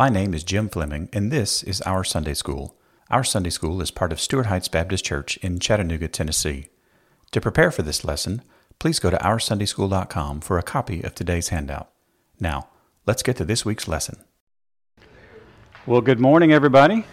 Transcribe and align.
My 0.00 0.08
name 0.08 0.32
is 0.32 0.44
Jim 0.44 0.70
Fleming, 0.70 1.10
and 1.12 1.30
this 1.30 1.62
is 1.62 1.82
Our 1.82 2.04
Sunday 2.04 2.32
School. 2.32 2.74
Our 3.10 3.22
Sunday 3.22 3.50
School 3.50 3.82
is 3.82 3.90
part 3.90 4.12
of 4.12 4.18
Stuart 4.18 4.46
Heights 4.46 4.66
Baptist 4.66 5.04
Church 5.04 5.36
in 5.42 5.58
Chattanooga, 5.58 6.08
Tennessee. 6.08 6.68
To 7.32 7.40
prepare 7.42 7.70
for 7.70 7.82
this 7.82 8.02
lesson, 8.02 8.40
please 8.78 8.98
go 8.98 9.10
to 9.10 9.18
OurSundaySchool.com 9.18 10.40
for 10.40 10.56
a 10.56 10.62
copy 10.62 11.02
of 11.02 11.14
today's 11.14 11.50
handout. 11.50 11.90
Now, 12.40 12.68
let's 13.04 13.22
get 13.22 13.36
to 13.36 13.44
this 13.44 13.66
week's 13.66 13.88
lesson. 13.88 14.24
Well, 15.84 16.00
good 16.00 16.18
morning, 16.18 16.50
everybody, 16.50 17.04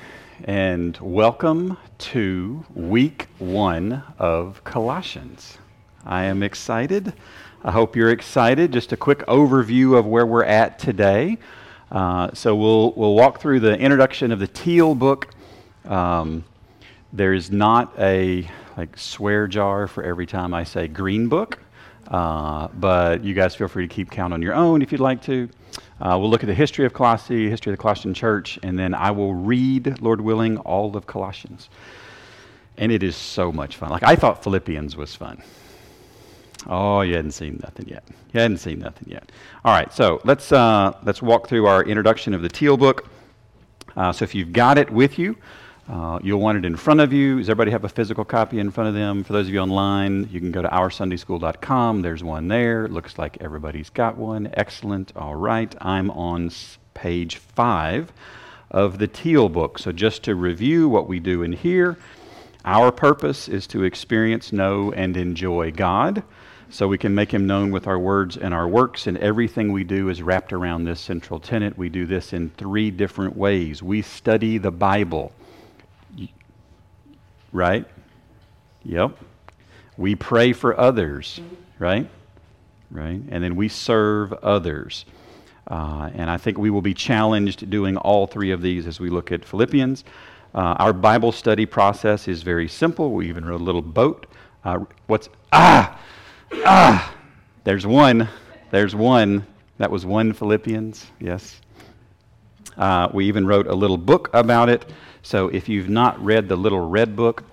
and 0.46 0.98
welcome 1.02 1.78
to 1.98 2.66
week 2.74 3.28
one 3.38 4.02
of 4.18 4.64
Colossians. 4.64 5.58
I 6.06 6.24
am 6.24 6.42
excited. 6.42 7.12
I 7.66 7.72
hope 7.72 7.98
you're 7.98 8.12
excited. 8.12 8.72
Just 8.72 8.94
a 8.94 8.98
quick 8.98 9.26
overview 9.26 10.00
of 10.00 10.06
where 10.06 10.26
we're 10.26 10.46
at 10.46 10.80
today. 10.80 11.38
Uh, 11.92 12.30
so 12.34 12.56
we'll 12.56 12.92
we'll 12.94 13.16
walk 13.16 13.40
through 13.40 13.60
the 13.62 13.78
introduction 13.78 14.32
of 14.32 14.40
the 14.40 14.48
Teal 14.48 14.94
book. 14.94 15.30
Um, 15.86 16.44
there's 17.14 17.50
not 17.50 17.94
a 17.98 18.50
like 18.76 18.98
swear 18.98 19.48
jar 19.48 19.88
for 19.88 20.04
every 20.04 20.26
time 20.26 20.54
I 20.54 20.64
say 20.64 20.88
green 20.88 21.30
book, 21.30 21.60
uh, 22.10 22.68
but 22.74 23.24
you 23.24 23.34
guys 23.34 23.56
feel 23.56 23.68
free 23.68 23.88
to 23.88 23.94
keep 23.94 24.12
count 24.12 24.34
on 24.34 24.42
your 24.42 24.54
own 24.54 24.82
if 24.82 24.92
you'd 24.92 25.02
like 25.02 25.22
to. 25.24 25.50
Uh, 26.00 26.18
we'll 26.20 26.30
look 26.30 26.44
at 26.44 26.48
the 26.48 26.54
history 26.54 26.86
of 26.86 26.94
Colossae, 26.94 27.50
history 27.50 27.72
of 27.72 27.78
the 27.78 27.82
Colossian 27.82 28.14
church, 28.14 28.60
and 28.62 28.78
then 28.78 28.94
I 28.94 29.12
will 29.12 29.34
read, 29.34 30.00
Lord 30.00 30.22
willing, 30.22 30.58
all 30.58 30.96
of 30.96 31.08
Colossians. 31.08 31.70
And 32.78 32.92
it 32.92 33.02
is 33.02 33.16
so 33.16 33.52
much 33.52 33.78
fun. 33.78 33.90
Like 33.90 34.04
I 34.04 34.16
thought 34.16 34.44
Philippians 34.44 34.96
was 34.96 35.16
fun. 35.16 35.42
Oh, 36.66 37.02
you 37.02 37.16
hadn't 37.16 37.32
seen 37.32 37.60
nothing 37.62 37.88
yet. 37.88 38.04
You 38.34 38.42
hadn't 38.42 38.58
seen 38.58 38.80
nothing 38.80 39.10
yet. 39.10 39.32
All 39.64 39.74
right, 39.74 39.94
so 39.94 40.20
let's 40.24 40.52
uh, 40.52 40.98
let's 41.04 41.22
walk 41.22 41.48
through 41.48 41.68
our 41.68 41.84
introduction 41.84 42.34
of 42.34 42.42
the 42.42 42.50
Teal 42.50 42.78
book. 42.78 43.08
Uh, 43.96 44.12
so 44.12 44.24
if 44.24 44.34
you've 44.34 44.54
got 44.54 44.78
it 44.78 44.90
with 44.90 45.18
you, 45.20 45.38
uh, 45.90 46.20
you'll 46.22 46.42
want 46.42 46.58
it 46.58 46.66
in 46.66 46.76
front 46.76 47.00
of 47.00 47.14
you. 47.14 47.38
Does 47.38 47.50
everybody 47.50 47.72
have 47.72 47.86
a 47.86 47.90
physical 47.90 48.26
copy 48.26 48.60
in 48.60 48.72
front 48.72 48.90
of 48.90 48.94
them? 48.94 49.24
For 49.24 49.34
those 49.34 49.48
of 49.48 49.54
you 49.54 49.60
online, 49.60 50.28
you 50.30 50.40
can 50.40 50.52
go 50.52 50.62
to 50.62 50.68
OurSundaySchool.com. 50.68 52.02
There's 52.02 52.24
one 52.24 52.48
there. 52.48 52.88
Looks 52.88 53.18
like 53.18 53.38
everybody's 53.40 53.90
got 53.90 54.18
one. 54.18 54.50
Excellent. 54.54 55.14
All 55.16 55.36
right, 55.36 55.74
I'm 55.80 56.12
on 56.12 56.52
page 56.94 57.38
five 57.38 58.12
of 58.70 58.98
the 58.98 59.08
Teal 59.08 59.48
book. 59.48 59.80
So 59.80 59.94
just 59.94 60.24
to 60.24 60.36
review 60.36 60.90
what 60.90 61.08
we 61.08 61.20
do 61.20 61.42
in 61.42 61.54
here, 61.54 61.98
our 62.68 62.92
purpose 62.92 63.48
is 63.48 63.66
to 63.68 63.84
experience, 63.84 64.52
know, 64.52 64.92
and 64.92 65.16
enjoy 65.16 65.72
God 65.72 66.22
so 66.70 66.86
we 66.86 66.98
can 66.98 67.16
make 67.16 67.34
him 67.34 67.48
known 67.48 67.72
with 67.72 67.88
our 67.88 67.98
words 67.98 68.36
and 68.36 68.54
our 68.54 68.68
works, 68.68 69.08
and 69.08 69.18
everything 69.20 69.72
we 69.72 69.86
do 69.86 70.10
is 70.10 70.22
wrapped 70.22 70.52
around 70.52 70.84
this 70.84 71.00
central 71.00 71.40
tenet. 71.40 71.78
We 71.78 71.88
do 71.88 72.06
this 72.06 72.34
in 72.34 72.50
three 72.50 72.92
different 72.92 73.38
ways. 73.38 73.82
We 73.82 74.02
study 74.02 74.58
the 74.58 74.70
Bible, 74.70 75.32
right? 77.54 77.86
Yep. 78.84 79.18
We 79.96 80.16
pray 80.16 80.52
for 80.52 80.78
others, 80.78 81.40
right? 81.80 82.10
Right? 82.92 83.22
And 83.30 83.42
then 83.42 83.56
we 83.56 83.70
serve 83.70 84.34
others. 84.34 85.06
Uh, 85.66 86.10
and 86.14 86.30
I 86.30 86.36
think 86.36 86.58
we 86.58 86.70
will 86.70 86.82
be 86.82 86.94
challenged 86.94 87.70
doing 87.70 87.96
all 87.96 88.28
three 88.28 88.52
of 88.52 88.62
these 88.62 88.88
as 88.88 89.00
we 89.00 89.10
look 89.10 89.32
at 89.32 89.46
Philippians. 89.46 90.04
Uh, 90.58 90.76
our 90.80 90.92
Bible 90.92 91.32
study 91.32 91.68
process 91.68 92.28
is 92.28 92.42
very 92.42 92.68
simple. 92.68 93.12
We 93.12 93.30
even 93.30 93.46
wrote 93.46 93.62
a 93.62 93.64
little 93.64 93.84
boat. 93.84 94.26
Uh, 94.66 94.80
what's, 95.06 95.30
ah! 95.52 96.02
Ah, 96.66 97.14
there's 97.64 97.86
one. 97.86 98.28
There's 98.72 98.96
one. 98.96 99.46
That 99.78 99.92
was 99.92 100.04
one 100.04 100.34
Philippians, 100.34 101.06
yes. 101.20 101.62
Uh, 102.76 103.08
we 103.14 103.28
even 103.28 103.46
wrote 103.46 103.68
a 103.68 103.76
little 103.76 104.00
book 104.00 104.32
about 104.34 104.68
it. 104.68 104.92
So 105.22 105.48
if 105.50 105.70
you've 105.70 105.90
not 105.90 106.20
read 106.26 106.50
the 106.50 106.56
little 106.56 106.90
red 106.90 107.16
book, 107.16 107.44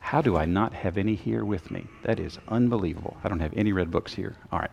how 0.00 0.20
do 0.20 0.36
I 0.36 0.44
not 0.44 0.74
have 0.74 0.98
any 0.98 1.14
here 1.14 1.44
with 1.44 1.70
me? 1.70 1.86
That 2.02 2.18
is 2.18 2.40
unbelievable. 2.48 3.16
I 3.22 3.28
don't 3.28 3.38
have 3.38 3.56
any 3.56 3.72
red 3.72 3.92
books 3.92 4.12
here. 4.12 4.34
All 4.50 4.58
right. 4.58 4.70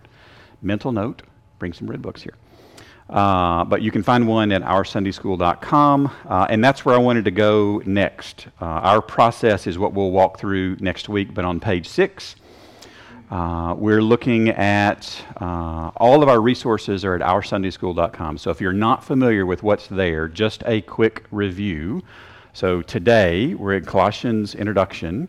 Mental 0.64 0.92
note 0.92 1.22
bring 1.60 1.72
some 1.72 1.88
red 1.88 2.02
books 2.02 2.24
here. 2.24 2.34
Uh, 3.10 3.64
but 3.66 3.84
you 3.84 3.92
can 3.92 4.02
find 4.02 4.28
one 4.28 4.52
at 4.52 4.64
oursundayschool.com, 4.64 6.12
uh, 6.28 6.48
and 6.50 6.64
that's 6.64 6.84
where 6.84 6.96
I 6.96 6.98
wanted 6.98 7.26
to 7.26 7.32
go 7.32 7.82
next. 7.86 8.48
Uh, 8.60 8.66
our 8.66 9.02
process 9.02 9.68
is 9.68 9.78
what 9.78 9.94
we'll 9.94 10.10
walk 10.10 10.40
through 10.40 10.78
next 10.80 11.08
week, 11.08 11.34
but 11.34 11.46
on 11.46 11.60
page 11.60 11.88
six, 11.88 12.36
uh, 13.30 13.76
we're 13.78 14.02
looking 14.02 14.50
at 14.50 15.24
uh, 15.40 15.92
all 15.98 16.24
of 16.24 16.30
our 16.30 16.42
resources 16.42 17.06
are 17.06 17.16
at 17.16 17.22
oursundayschool.com. 17.22 18.40
So 18.40 18.50
if 18.50 18.60
you're 18.60 18.74
not 18.74 19.04
familiar 19.04 19.46
with 19.46 19.62
what's 19.62 19.88
there, 19.88 20.28
just 20.28 20.64
a 20.66 20.82
quick 20.82 21.26
review. 21.30 22.02
So 22.54 22.82
today 22.82 23.54
we're 23.54 23.76
at 23.76 23.86
Colossians 23.86 24.56
introduction. 24.56 25.28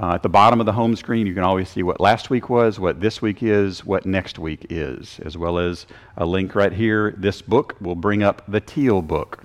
Uh, 0.00 0.14
at 0.14 0.22
the 0.22 0.28
bottom 0.28 0.60
of 0.60 0.66
the 0.66 0.72
home 0.72 0.94
screen, 0.94 1.26
you 1.26 1.34
can 1.34 1.42
always 1.42 1.68
see 1.68 1.82
what 1.82 1.98
last 1.98 2.30
week 2.30 2.48
was, 2.48 2.78
what 2.78 3.00
this 3.00 3.20
week 3.20 3.42
is, 3.42 3.84
what 3.84 4.06
next 4.06 4.38
week 4.38 4.64
is, 4.70 5.18
as 5.24 5.36
well 5.36 5.58
as 5.58 5.86
a 6.16 6.24
link 6.24 6.54
right 6.54 6.72
here. 6.72 7.14
This 7.16 7.42
book 7.42 7.74
will 7.80 7.96
bring 7.96 8.22
up 8.22 8.44
the 8.46 8.60
Teal 8.60 9.02
book. 9.02 9.42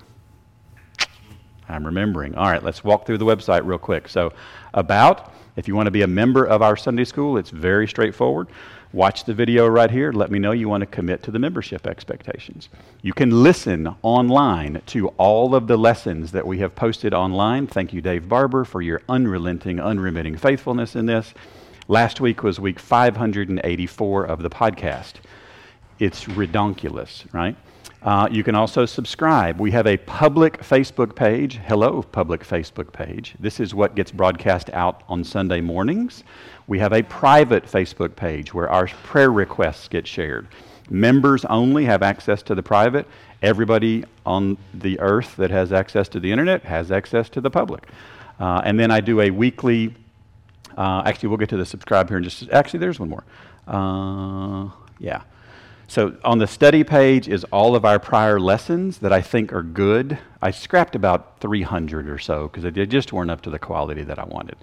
I'm 1.68 1.84
remembering. 1.84 2.36
All 2.36 2.48
right, 2.48 2.62
let's 2.62 2.84
walk 2.84 3.04
through 3.04 3.18
the 3.18 3.24
website 3.24 3.64
real 3.64 3.78
quick. 3.78 4.08
So, 4.08 4.32
about 4.74 5.32
if 5.56 5.66
you 5.66 5.74
want 5.74 5.88
to 5.88 5.90
be 5.90 6.02
a 6.02 6.06
member 6.06 6.44
of 6.44 6.62
our 6.62 6.76
Sunday 6.76 7.04
school, 7.04 7.36
it's 7.36 7.50
very 7.50 7.88
straightforward. 7.88 8.46
Watch 8.94 9.24
the 9.24 9.34
video 9.34 9.66
right 9.66 9.90
here. 9.90 10.12
Let 10.12 10.30
me 10.30 10.38
know 10.38 10.52
you 10.52 10.68
want 10.68 10.82
to 10.82 10.86
commit 10.86 11.24
to 11.24 11.32
the 11.32 11.40
membership 11.40 11.84
expectations. 11.84 12.68
You 13.02 13.12
can 13.12 13.42
listen 13.42 13.92
online 14.02 14.82
to 14.86 15.08
all 15.18 15.56
of 15.56 15.66
the 15.66 15.76
lessons 15.76 16.30
that 16.30 16.46
we 16.46 16.60
have 16.60 16.76
posted 16.76 17.12
online. 17.12 17.66
Thank 17.66 17.92
you, 17.92 18.00
Dave 18.00 18.28
Barber, 18.28 18.64
for 18.64 18.80
your 18.80 19.02
unrelenting, 19.08 19.80
unremitting 19.80 20.36
faithfulness 20.36 20.94
in 20.94 21.06
this. 21.06 21.34
Last 21.88 22.20
week 22.20 22.44
was 22.44 22.60
week 22.60 22.78
584 22.78 24.26
of 24.26 24.42
the 24.44 24.50
podcast. 24.50 25.14
It's 25.98 26.26
redonkulous, 26.26 27.24
right? 27.34 27.56
Uh, 28.04 28.28
you 28.30 28.44
can 28.44 28.54
also 28.54 28.84
subscribe. 28.84 29.58
We 29.58 29.70
have 29.70 29.86
a 29.86 29.96
public 29.96 30.58
Facebook 30.58 31.16
page. 31.16 31.58
Hello, 31.66 32.02
public 32.02 32.42
Facebook 32.42 32.92
page. 32.92 33.34
This 33.40 33.60
is 33.60 33.74
what 33.74 33.94
gets 33.94 34.12
broadcast 34.12 34.68
out 34.74 35.02
on 35.08 35.24
Sunday 35.24 35.62
mornings. 35.62 36.22
We 36.66 36.78
have 36.80 36.92
a 36.92 37.02
private 37.02 37.64
Facebook 37.64 38.14
page 38.14 38.52
where 38.52 38.68
our 38.68 38.88
prayer 38.88 39.32
requests 39.32 39.88
get 39.88 40.06
shared. 40.06 40.48
Members 40.90 41.46
only 41.46 41.86
have 41.86 42.02
access 42.02 42.42
to 42.42 42.54
the 42.54 42.62
private. 42.62 43.06
Everybody 43.40 44.04
on 44.26 44.58
the 44.74 45.00
earth 45.00 45.34
that 45.36 45.50
has 45.50 45.72
access 45.72 46.06
to 46.10 46.20
the 46.20 46.30
internet 46.30 46.62
has 46.64 46.92
access 46.92 47.30
to 47.30 47.40
the 47.40 47.50
public. 47.50 47.88
Uh, 48.38 48.60
and 48.66 48.78
then 48.78 48.90
I 48.90 49.00
do 49.00 49.22
a 49.22 49.30
weekly, 49.30 49.94
uh, 50.76 51.02
actually, 51.06 51.30
we'll 51.30 51.38
get 51.38 51.48
to 51.50 51.56
the 51.56 51.64
subscribe 51.64 52.08
here 52.08 52.18
in 52.18 52.24
just, 52.24 52.50
actually, 52.50 52.80
there's 52.80 53.00
one 53.00 53.08
more. 53.08 53.24
Uh, 53.66 54.68
yeah. 54.98 55.22
So 55.86 56.16
on 56.24 56.38
the 56.38 56.46
study 56.46 56.82
page 56.82 57.28
is 57.28 57.44
all 57.44 57.76
of 57.76 57.84
our 57.84 57.98
prior 57.98 58.40
lessons 58.40 58.98
that 58.98 59.12
I 59.12 59.20
think 59.20 59.52
are 59.52 59.62
good. 59.62 60.18
I 60.40 60.50
scrapped 60.50 60.96
about 60.96 61.40
300 61.40 62.08
or 62.08 62.18
so 62.18 62.48
because 62.48 62.62
they 62.72 62.86
just 62.86 63.12
weren't 63.12 63.30
up 63.30 63.42
to 63.42 63.50
the 63.50 63.58
quality 63.58 64.02
that 64.02 64.18
I 64.18 64.24
wanted. 64.24 64.56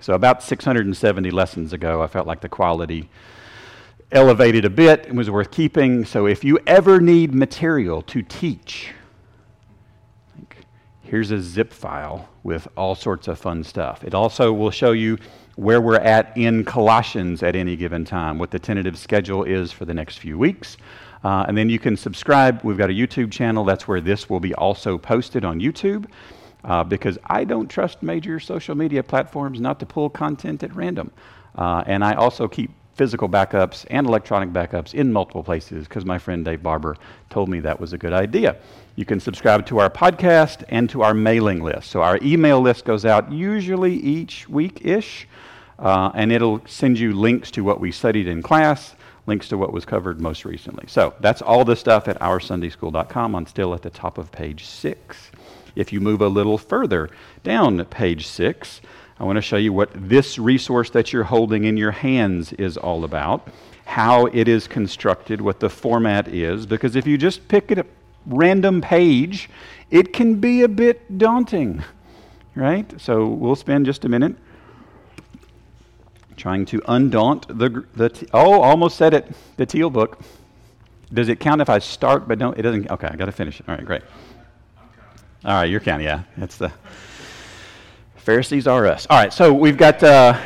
So 0.00 0.14
about 0.14 0.42
670 0.42 1.30
lessons 1.30 1.72
ago, 1.72 2.00
I 2.02 2.06
felt 2.06 2.26
like 2.26 2.40
the 2.40 2.48
quality 2.48 3.08
elevated 4.12 4.64
a 4.64 4.70
bit 4.70 5.06
and 5.06 5.18
was 5.18 5.30
worth 5.30 5.50
keeping. 5.50 6.04
So 6.04 6.26
if 6.26 6.44
you 6.44 6.58
ever 6.66 7.00
need 7.00 7.34
material 7.34 8.02
to 8.02 8.22
teach, 8.22 8.92
here's 11.02 11.30
a 11.30 11.40
zip 11.40 11.72
file 11.72 12.28
with 12.42 12.68
all 12.76 12.94
sorts 12.94 13.28
of 13.28 13.38
fun 13.38 13.64
stuff. 13.64 14.04
It 14.04 14.14
also 14.14 14.52
will 14.52 14.70
show 14.70 14.92
you 14.92 15.18
where 15.58 15.80
we're 15.80 15.96
at 15.96 16.32
in 16.36 16.64
Colossians 16.64 17.42
at 17.42 17.56
any 17.56 17.74
given 17.74 18.04
time, 18.04 18.38
what 18.38 18.52
the 18.52 18.60
tentative 18.60 18.96
schedule 18.96 19.42
is 19.42 19.72
for 19.72 19.84
the 19.84 19.92
next 19.92 20.18
few 20.18 20.38
weeks. 20.38 20.76
Uh, 21.24 21.44
and 21.48 21.58
then 21.58 21.68
you 21.68 21.80
can 21.80 21.96
subscribe. 21.96 22.62
We've 22.62 22.78
got 22.78 22.90
a 22.90 22.92
YouTube 22.92 23.32
channel. 23.32 23.64
That's 23.64 23.88
where 23.88 24.00
this 24.00 24.30
will 24.30 24.38
be 24.38 24.54
also 24.54 24.96
posted 24.96 25.44
on 25.44 25.58
YouTube. 25.58 26.06
Uh, 26.62 26.84
because 26.84 27.18
I 27.26 27.42
don't 27.42 27.66
trust 27.66 28.04
major 28.04 28.38
social 28.38 28.76
media 28.76 29.02
platforms 29.02 29.60
not 29.60 29.80
to 29.80 29.86
pull 29.86 30.08
content 30.08 30.62
at 30.62 30.72
random. 30.76 31.10
Uh, 31.56 31.82
and 31.88 32.04
I 32.04 32.14
also 32.14 32.46
keep 32.46 32.70
physical 32.98 33.28
backups 33.28 33.86
and 33.90 34.06
electronic 34.06 34.50
backups 34.50 34.92
in 34.92 35.12
multiple 35.12 35.44
places 35.44 35.88
because 35.88 36.04
my 36.04 36.18
friend 36.18 36.44
Dave 36.44 36.62
Barber 36.62 36.96
told 37.30 37.48
me 37.48 37.60
that 37.60 37.80
was 37.80 37.92
a 37.92 37.98
good 37.98 38.12
idea. 38.12 38.56
You 38.96 39.04
can 39.04 39.20
subscribe 39.20 39.64
to 39.66 39.78
our 39.78 39.88
podcast 39.88 40.64
and 40.68 40.90
to 40.90 41.02
our 41.02 41.14
mailing 41.14 41.62
list. 41.62 41.90
So 41.90 42.02
our 42.02 42.18
email 42.20 42.60
list 42.60 42.84
goes 42.84 43.04
out 43.04 43.32
usually 43.32 43.94
each 43.94 44.48
week 44.48 44.84
ish. 44.84 45.28
Uh, 45.78 46.10
and 46.14 46.32
it'll 46.32 46.60
send 46.66 46.98
you 46.98 47.12
links 47.12 47.52
to 47.52 47.62
what 47.62 47.80
we 47.80 47.92
studied 47.92 48.26
in 48.26 48.42
class, 48.42 48.96
links 49.26 49.48
to 49.48 49.56
what 49.56 49.72
was 49.72 49.84
covered 49.84 50.20
most 50.20 50.44
recently. 50.44 50.84
So 50.88 51.14
that's 51.20 51.40
all 51.40 51.64
the 51.64 51.76
stuff 51.76 52.08
at 52.08 52.18
oursundayschool.com. 52.18 53.36
I'm 53.36 53.46
still 53.46 53.74
at 53.74 53.82
the 53.82 53.90
top 53.90 54.18
of 54.18 54.32
page 54.32 54.64
six. 54.64 55.30
If 55.76 55.92
you 55.92 56.00
move 56.00 56.20
a 56.20 56.28
little 56.28 56.58
further 56.58 57.10
down 57.44 57.84
page 57.84 58.26
six, 58.26 58.80
I 59.20 59.24
want 59.24 59.36
to 59.36 59.42
show 59.42 59.56
you 59.56 59.72
what 59.72 59.90
this 59.94 60.38
resource 60.38 60.90
that 60.90 61.12
you're 61.12 61.24
holding 61.24 61.64
in 61.64 61.76
your 61.76 61.90
hands 61.90 62.52
is 62.52 62.76
all 62.76 63.04
about, 63.04 63.48
how 63.84 64.26
it 64.26 64.46
is 64.46 64.68
constructed, 64.68 65.40
what 65.40 65.60
the 65.60 65.68
format 65.68 66.28
is, 66.28 66.66
because 66.66 66.94
if 66.94 67.06
you 67.06 67.18
just 67.18 67.48
pick 67.48 67.76
up, 67.76 67.86
random 68.26 68.80
page, 68.80 69.48
it 69.90 70.12
can 70.12 70.36
be 70.36 70.62
a 70.62 70.68
bit 70.68 71.18
daunting, 71.18 71.82
right? 72.54 73.00
So 73.00 73.26
we'll 73.26 73.56
spend 73.56 73.86
just 73.86 74.04
a 74.04 74.08
minute 74.08 74.36
trying 76.36 76.64
to 76.66 76.80
undaunt 76.86 77.48
the, 77.48 77.84
the 77.96 78.28
oh, 78.32 78.60
almost 78.60 78.96
said 78.96 79.14
it, 79.14 79.32
the 79.56 79.66
teal 79.66 79.90
book. 79.90 80.20
Does 81.12 81.28
it 81.28 81.40
count 81.40 81.60
if 81.60 81.68
I 81.68 81.78
start 81.78 82.28
but 82.28 82.38
don't? 82.38 82.56
It 82.58 82.62
doesn't. 82.62 82.90
Okay, 82.90 83.08
I 83.08 83.16
got 83.16 83.24
to 83.24 83.32
finish 83.32 83.58
it. 83.60 83.68
All 83.68 83.74
right, 83.74 83.84
great. 83.84 84.02
All 85.44 85.54
right, 85.54 85.64
you're 85.64 85.80
counting. 85.80 86.06
Yeah, 86.06 86.24
that's 86.36 86.58
the 86.58 86.70
Pharisees 88.18 88.66
are 88.66 88.86
us. 88.86 89.06
All 89.08 89.18
right, 89.18 89.32
so 89.32 89.52
we've 89.52 89.76
got. 89.76 90.02
Uh, 90.02 90.38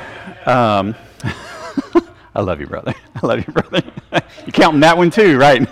um, 0.46 0.94
I 2.34 2.40
love 2.40 2.60
you, 2.60 2.66
brother. 2.66 2.94
I 3.22 3.26
love 3.26 3.46
you, 3.46 3.52
brother. 3.52 3.82
You're 4.12 4.52
counting 4.52 4.80
that 4.80 4.96
one 4.96 5.10
too, 5.10 5.38
right? 5.38 5.69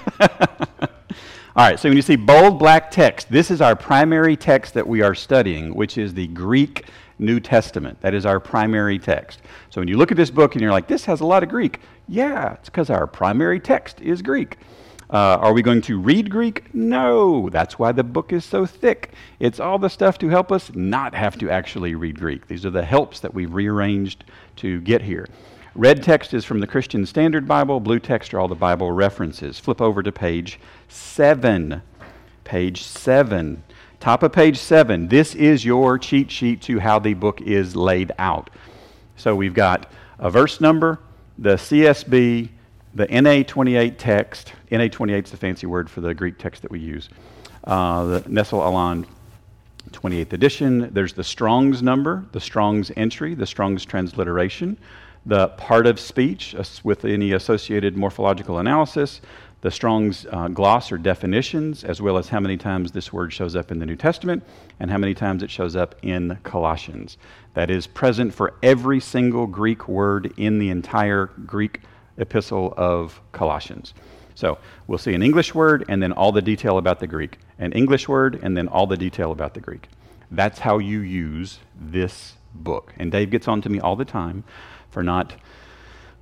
All 1.56 1.66
right, 1.66 1.78
so 1.78 1.88
when 1.88 1.96
you 1.96 2.02
see 2.02 2.16
bold 2.16 2.58
black 2.58 2.90
text, 2.90 3.30
this 3.30 3.50
is 3.50 3.60
our 3.60 3.74
primary 3.74 4.36
text 4.36 4.74
that 4.74 4.86
we 4.86 5.02
are 5.02 5.14
studying, 5.14 5.74
which 5.74 5.98
is 5.98 6.14
the 6.14 6.28
Greek 6.28 6.86
New 7.18 7.40
Testament. 7.40 8.00
That 8.00 8.14
is 8.14 8.24
our 8.24 8.40
primary 8.40 8.98
text. 8.98 9.42
So 9.68 9.80
when 9.80 9.88
you 9.88 9.96
look 9.96 10.10
at 10.10 10.16
this 10.16 10.30
book 10.30 10.54
and 10.54 10.62
you're 10.62 10.70
like, 10.70 10.86
this 10.86 11.04
has 11.06 11.20
a 11.20 11.26
lot 11.26 11.42
of 11.42 11.48
Greek, 11.48 11.80
yeah, 12.08 12.54
it's 12.54 12.68
because 12.68 12.88
our 12.88 13.06
primary 13.06 13.60
text 13.60 14.00
is 14.00 14.22
Greek. 14.22 14.58
Uh, 15.12 15.38
are 15.40 15.52
we 15.52 15.60
going 15.60 15.80
to 15.80 15.98
read 15.98 16.30
Greek? 16.30 16.72
No. 16.72 17.50
That's 17.50 17.80
why 17.80 17.90
the 17.90 18.04
book 18.04 18.32
is 18.32 18.44
so 18.44 18.64
thick. 18.64 19.12
It's 19.40 19.58
all 19.58 19.76
the 19.76 19.90
stuff 19.90 20.18
to 20.18 20.28
help 20.28 20.52
us 20.52 20.70
not 20.72 21.16
have 21.16 21.36
to 21.38 21.50
actually 21.50 21.96
read 21.96 22.20
Greek. 22.20 22.46
These 22.46 22.64
are 22.64 22.70
the 22.70 22.84
helps 22.84 23.18
that 23.20 23.34
we've 23.34 23.52
rearranged 23.52 24.24
to 24.56 24.80
get 24.82 25.02
here. 25.02 25.26
Red 25.74 26.04
text 26.04 26.32
is 26.32 26.44
from 26.44 26.60
the 26.60 26.66
Christian 26.66 27.06
Standard 27.06 27.48
Bible. 27.48 27.80
Blue 27.80 27.98
text 27.98 28.32
are 28.32 28.38
all 28.38 28.46
the 28.46 28.54
Bible 28.54 28.92
references. 28.92 29.58
Flip 29.58 29.80
over 29.80 30.00
to 30.00 30.12
page 30.12 30.60
7. 30.88 31.82
Page 32.44 32.82
7. 32.82 33.62
Top 33.98 34.22
of 34.22 34.32
page 34.32 34.58
7. 34.58 35.08
This 35.08 35.34
is 35.34 35.64
your 35.64 35.98
cheat 35.98 36.30
sheet 36.30 36.62
to 36.62 36.78
how 36.78 37.00
the 37.00 37.14
book 37.14 37.40
is 37.40 37.74
laid 37.74 38.12
out. 38.18 38.48
So 39.16 39.34
we've 39.34 39.54
got 39.54 39.90
a 40.20 40.30
verse 40.30 40.60
number, 40.60 41.00
the 41.36 41.54
CSB, 41.54 42.50
the 42.94 43.06
NA28 43.06 43.96
text, 43.98 44.52
NA28 44.70 45.24
is 45.24 45.30
the 45.30 45.36
fancy 45.36 45.66
word 45.66 45.88
for 45.88 46.00
the 46.00 46.12
Greek 46.12 46.38
text 46.38 46.62
that 46.62 46.70
we 46.70 46.80
use, 46.80 47.08
uh, 47.64 48.04
the 48.04 48.24
Nestle 48.28 48.60
Aland 48.60 49.06
28th 49.92 50.32
edition. 50.32 50.90
There's 50.92 51.12
the 51.12 51.24
Strong's 51.24 51.82
number, 51.82 52.24
the 52.32 52.40
Strong's 52.40 52.90
entry, 52.96 53.34
the 53.34 53.46
Strong's 53.46 53.84
transliteration, 53.84 54.76
the 55.24 55.48
part 55.48 55.86
of 55.86 56.00
speech 56.00 56.54
with 56.82 57.04
any 57.04 57.32
associated 57.32 57.96
morphological 57.96 58.58
analysis, 58.58 59.20
the 59.60 59.70
Strong's 59.70 60.26
uh, 60.32 60.48
gloss 60.48 60.90
or 60.90 60.98
definitions, 60.98 61.84
as 61.84 62.00
well 62.00 62.16
as 62.16 62.28
how 62.28 62.40
many 62.40 62.56
times 62.56 62.92
this 62.92 63.12
word 63.12 63.32
shows 63.32 63.54
up 63.54 63.70
in 63.70 63.78
the 63.78 63.86
New 63.86 63.96
Testament 63.96 64.42
and 64.80 64.90
how 64.90 64.96
many 64.96 65.14
times 65.14 65.42
it 65.42 65.50
shows 65.50 65.76
up 65.76 65.94
in 66.02 66.38
Colossians. 66.42 67.18
That 67.54 67.70
is 67.70 67.86
present 67.86 68.32
for 68.32 68.54
every 68.62 69.00
single 69.00 69.46
Greek 69.46 69.86
word 69.86 70.32
in 70.38 70.58
the 70.58 70.70
entire 70.70 71.26
Greek 71.44 71.82
epistle 72.20 72.74
of 72.76 73.20
Colossians. 73.32 73.94
So 74.34 74.58
we'll 74.86 74.98
see 74.98 75.14
an 75.14 75.22
English 75.22 75.54
word 75.54 75.84
and 75.88 76.02
then 76.02 76.12
all 76.12 76.32
the 76.32 76.42
detail 76.42 76.78
about 76.78 77.00
the 77.00 77.06
Greek, 77.06 77.38
an 77.58 77.72
English 77.72 78.08
word 78.08 78.40
and 78.42 78.56
then 78.56 78.68
all 78.68 78.86
the 78.86 78.96
detail 78.96 79.32
about 79.32 79.54
the 79.54 79.60
Greek. 79.60 79.88
That's 80.30 80.60
how 80.60 80.78
you 80.78 81.00
use 81.00 81.58
this 81.78 82.34
book. 82.54 82.94
And 82.98 83.10
Dave 83.10 83.30
gets 83.30 83.48
on 83.48 83.60
to 83.62 83.68
me 83.68 83.80
all 83.80 83.96
the 83.96 84.04
time 84.04 84.44
for 84.90 85.02
not 85.02 85.34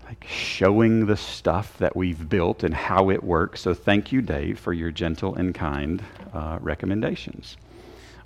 like 0.06 0.24
showing 0.26 1.06
the 1.06 1.16
stuff 1.16 1.76
that 1.78 1.94
we've 1.94 2.28
built 2.28 2.64
and 2.64 2.72
how 2.72 3.10
it 3.10 3.22
works. 3.22 3.60
So 3.60 3.74
thank 3.74 4.10
you, 4.10 4.22
Dave, 4.22 4.58
for 4.58 4.72
your 4.72 4.90
gentle 4.90 5.34
and 5.34 5.54
kind 5.54 6.02
uh, 6.32 6.58
recommendations. 6.62 7.58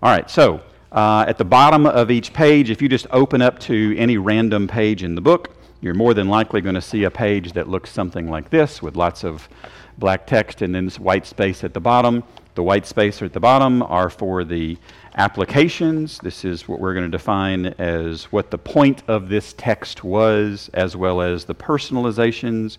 All 0.00 0.10
right, 0.10 0.30
so 0.30 0.62
uh, 0.92 1.24
at 1.26 1.38
the 1.38 1.44
bottom 1.44 1.86
of 1.86 2.10
each 2.10 2.32
page, 2.32 2.70
if 2.70 2.80
you 2.80 2.88
just 2.88 3.08
open 3.10 3.42
up 3.42 3.58
to 3.60 3.96
any 3.98 4.16
random 4.16 4.68
page 4.68 5.02
in 5.02 5.16
the 5.16 5.20
book, 5.20 5.56
you're 5.82 5.94
more 5.94 6.14
than 6.14 6.28
likely 6.28 6.60
going 6.60 6.76
to 6.76 6.80
see 6.80 7.04
a 7.04 7.10
page 7.10 7.52
that 7.52 7.68
looks 7.68 7.90
something 7.90 8.30
like 8.30 8.48
this 8.50 8.80
with 8.80 8.96
lots 8.96 9.24
of 9.24 9.48
black 9.98 10.28
text 10.28 10.62
and 10.62 10.72
then 10.72 10.84
this 10.84 10.98
white 10.98 11.26
space 11.26 11.64
at 11.64 11.74
the 11.74 11.80
bottom. 11.80 12.22
The 12.54 12.62
white 12.62 12.86
space 12.86 13.20
at 13.20 13.32
the 13.32 13.40
bottom 13.40 13.82
are 13.82 14.08
for 14.08 14.44
the 14.44 14.78
applications. 15.16 16.18
This 16.18 16.44
is 16.44 16.68
what 16.68 16.78
we're 16.78 16.94
going 16.94 17.10
to 17.10 17.10
define 17.10 17.66
as 17.78 18.24
what 18.24 18.52
the 18.52 18.58
point 18.58 19.02
of 19.08 19.28
this 19.28 19.54
text 19.54 20.04
was, 20.04 20.70
as 20.72 20.96
well 20.96 21.20
as 21.20 21.44
the 21.44 21.54
personalizations. 21.54 22.78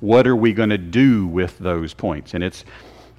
What 0.00 0.26
are 0.26 0.36
we 0.36 0.52
going 0.52 0.70
to 0.70 0.78
do 0.78 1.28
with 1.28 1.56
those 1.58 1.94
points? 1.94 2.34
And 2.34 2.42
it's 2.42 2.64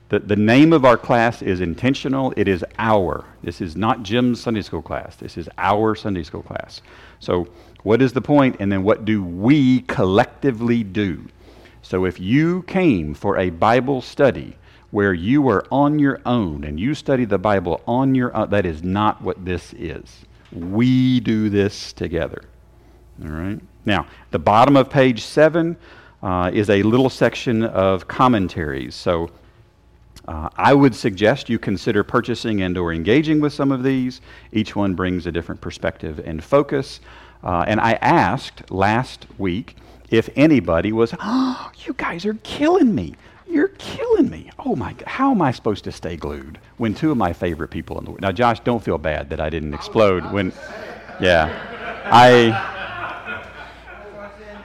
the, 0.10 0.20
the 0.20 0.36
name 0.36 0.74
of 0.74 0.84
our 0.84 0.98
class 0.98 1.42
is 1.42 1.62
intentional. 1.62 2.34
It 2.36 2.50
is 2.50 2.66
our. 2.78 3.24
This 3.44 3.62
is 3.62 3.78
not 3.78 4.04
Jim's 4.04 4.42
Sunday 4.42 4.62
school 4.62 4.82
class. 4.82 5.16
This 5.16 5.38
is 5.38 5.48
our 5.58 5.96
Sunday 5.96 6.24
school 6.24 6.44
class. 6.44 6.82
So 7.20 7.48
what 7.84 8.02
is 8.02 8.14
the 8.14 8.22
point? 8.22 8.58
And 8.60 8.72
then 8.72 8.84
what 8.84 9.06
do 9.06 9.24
we 9.24 9.82
collectively 9.82 10.84
do? 10.84 11.28
So 11.82 12.06
if 12.06 12.20
you 12.20 12.64
came 12.64 13.14
for 13.14 13.38
a 13.38 13.50
Bible 13.50 14.02
study 14.02 14.56
where 14.92 15.14
you 15.14 15.42
were 15.42 15.66
on 15.72 16.00
your 16.00 16.20
own 16.26 16.64
and 16.64 16.80
you 16.80 16.94
study 16.94 17.26
the 17.26 17.38
Bible 17.38 17.82
on 17.88 18.14
your 18.14 18.36
own, 18.36 18.50
that 18.50 18.66
is 18.66 18.84
not 18.84 19.22
what 19.22 19.44
this 19.44 19.74
is. 19.74 20.26
We 20.52 21.20
do 21.22 21.50
this 21.50 21.94
together. 21.94 22.44
All 23.24 23.30
right? 23.30 23.60
Now, 23.86 24.06
the 24.32 24.40
bottom 24.40 24.76
of 24.76 24.90
page 24.90 25.24
7 25.24 25.76
uh, 26.22 26.52
is 26.54 26.70
a 26.70 26.84
little 26.84 27.10
section 27.10 27.64
of 27.64 28.08
commentaries. 28.08 28.94
So 28.94 29.32
uh, 30.28 30.50
I 30.56 30.74
would 30.74 30.94
suggest 30.94 31.50
you 31.50 31.58
consider 31.58 32.04
purchasing 32.04 32.62
and 32.62 32.78
or 32.78 32.94
engaging 32.94 33.40
with 33.40 33.54
some 33.54 33.72
of 33.72 33.84
these. 33.84 34.22
Each 34.52 34.76
one 34.76 34.94
brings 34.94 35.26
a 35.26 35.32
different 35.32 35.62
perspective 35.62 36.22
and 36.24 36.44
focus. 36.44 37.00
Uh, 37.44 37.66
and 37.68 37.80
I 37.80 37.94
asked 37.94 38.70
last 38.72 39.26
week 39.38 39.76
if 40.10 40.30
anybody 40.36 40.92
was, 40.92 41.14
oh, 41.20 41.72
you 41.86 41.94
guys 41.94 42.26
are 42.26 42.36
killing 42.44 42.94
me. 42.94 43.16
You're 43.48 43.70
killing 43.70 44.30
me. 44.30 44.50
Oh 44.60 44.76
my 44.76 44.94
God. 44.94 45.08
How 45.08 45.32
am 45.32 45.42
I 45.42 45.52
supposed 45.52 45.84
to 45.84 45.92
stay 45.92 46.16
glued 46.16 46.58
when 46.78 46.96
two 46.96 47.12
of 47.12 47.18
my 47.18 47.32
favorite 47.32 47.68
people 47.68 48.00
in 48.00 48.06
the 48.06 48.12
world. 48.12 48.22
Now, 48.22 48.32
Josh, 48.32 48.60
don't 48.62 48.84
feel 48.84 48.98
bad 48.98 49.30
that 49.30 49.40
I 49.40 49.50
didn't 49.50 49.74
explode 49.74 50.32
when, 50.32 50.52
yeah. 51.20 51.68
I. 52.06 52.70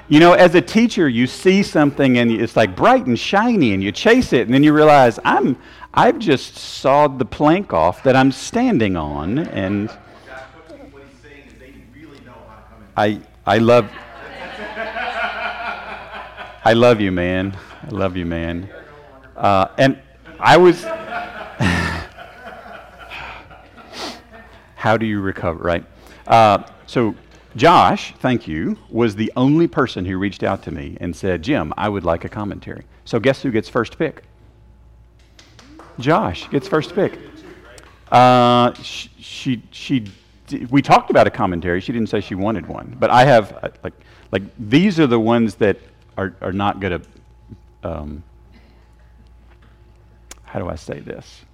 You 0.09 0.21
know, 0.21 0.35
as 0.35 0.55
a 0.55 0.63
teacher, 0.63 1.09
you 1.09 1.27
see 1.27 1.65
something 1.65 2.17
and 2.19 2.31
it's 2.31 2.57
like 2.57 2.77
bright 2.77 3.07
and 3.07 3.19
shiny, 3.19 3.75
and 3.75 3.83
you 3.83 3.91
chase 3.93 4.33
it, 4.33 4.43
and 4.47 4.55
then 4.55 4.63
you 4.63 4.73
realize 4.73 5.19
I'm, 5.25 5.59
I've 5.93 6.19
just 6.19 6.57
sawed 6.57 7.19
the 7.19 7.25
plank 7.25 7.73
off 7.73 8.05
that 8.05 8.15
I'm 8.15 8.31
standing 8.31 8.97
on, 8.97 9.39
and 9.39 9.91
I, 12.99 13.21
I 13.45 13.59
love, 13.59 13.91
I 16.65 16.73
love 16.73 16.99
you, 16.99 17.13
man. 17.13 17.55
I 17.83 17.91
love 17.91 18.17
you, 18.17 18.25
man. 18.25 18.71
Uh, 19.37 19.69
and 19.77 20.01
I 20.41 20.57
was. 20.57 20.83
How 24.77 24.97
do 24.97 25.05
you 25.05 25.21
recover, 25.21 25.63
right? 25.63 25.85
Uh, 26.27 26.63
so, 26.87 27.15
Josh, 27.55 28.15
thank 28.21 28.49
you, 28.49 28.79
was 28.89 29.15
the 29.15 29.31
only 29.37 29.67
person 29.67 30.07
who 30.07 30.17
reached 30.17 30.43
out 30.43 30.63
to 30.63 30.71
me 30.71 30.97
and 30.99 31.15
said, 31.15 31.43
Jim, 31.43 31.75
I 31.77 31.91
would 31.91 32.05
like 32.05 32.25
a 32.25 32.31
commentary. 32.31 32.85
So, 33.05 33.21
guess 33.21 33.43
who 33.43 33.51
gets 33.51 33.69
first 33.69 33.99
pick? 33.99 34.23
Josh 35.99 36.49
gets 36.49 36.67
first 36.67 36.95
pick. 36.95 37.19
Uh, 38.11 38.73
she, 38.75 39.11
she, 39.21 39.63
she 39.71 40.07
we 40.71 40.83
talked 40.83 41.11
about 41.11 41.27
a 41.27 41.31
commentary. 41.31 41.81
She 41.81 41.93
didn't 41.93 42.09
say 42.09 42.21
she 42.21 42.35
wanted 42.35 42.67
one, 42.67 42.97
but 42.99 43.11
I 43.11 43.25
have 43.25 43.53
uh, 43.63 43.69
like 43.83 43.95
like 44.33 44.43
these 44.59 45.01
are 45.01 45.07
the 45.07 45.21
ones 45.21 45.57
that 45.57 45.79
are 46.17 46.35
are 46.41 46.53
not 46.53 46.81
going 46.81 47.01
to. 47.01 47.89
Um, 47.89 48.23
how 50.45 50.59
do 50.59 50.69
I 50.69 50.77
say 50.77 51.01
this? 51.01 51.45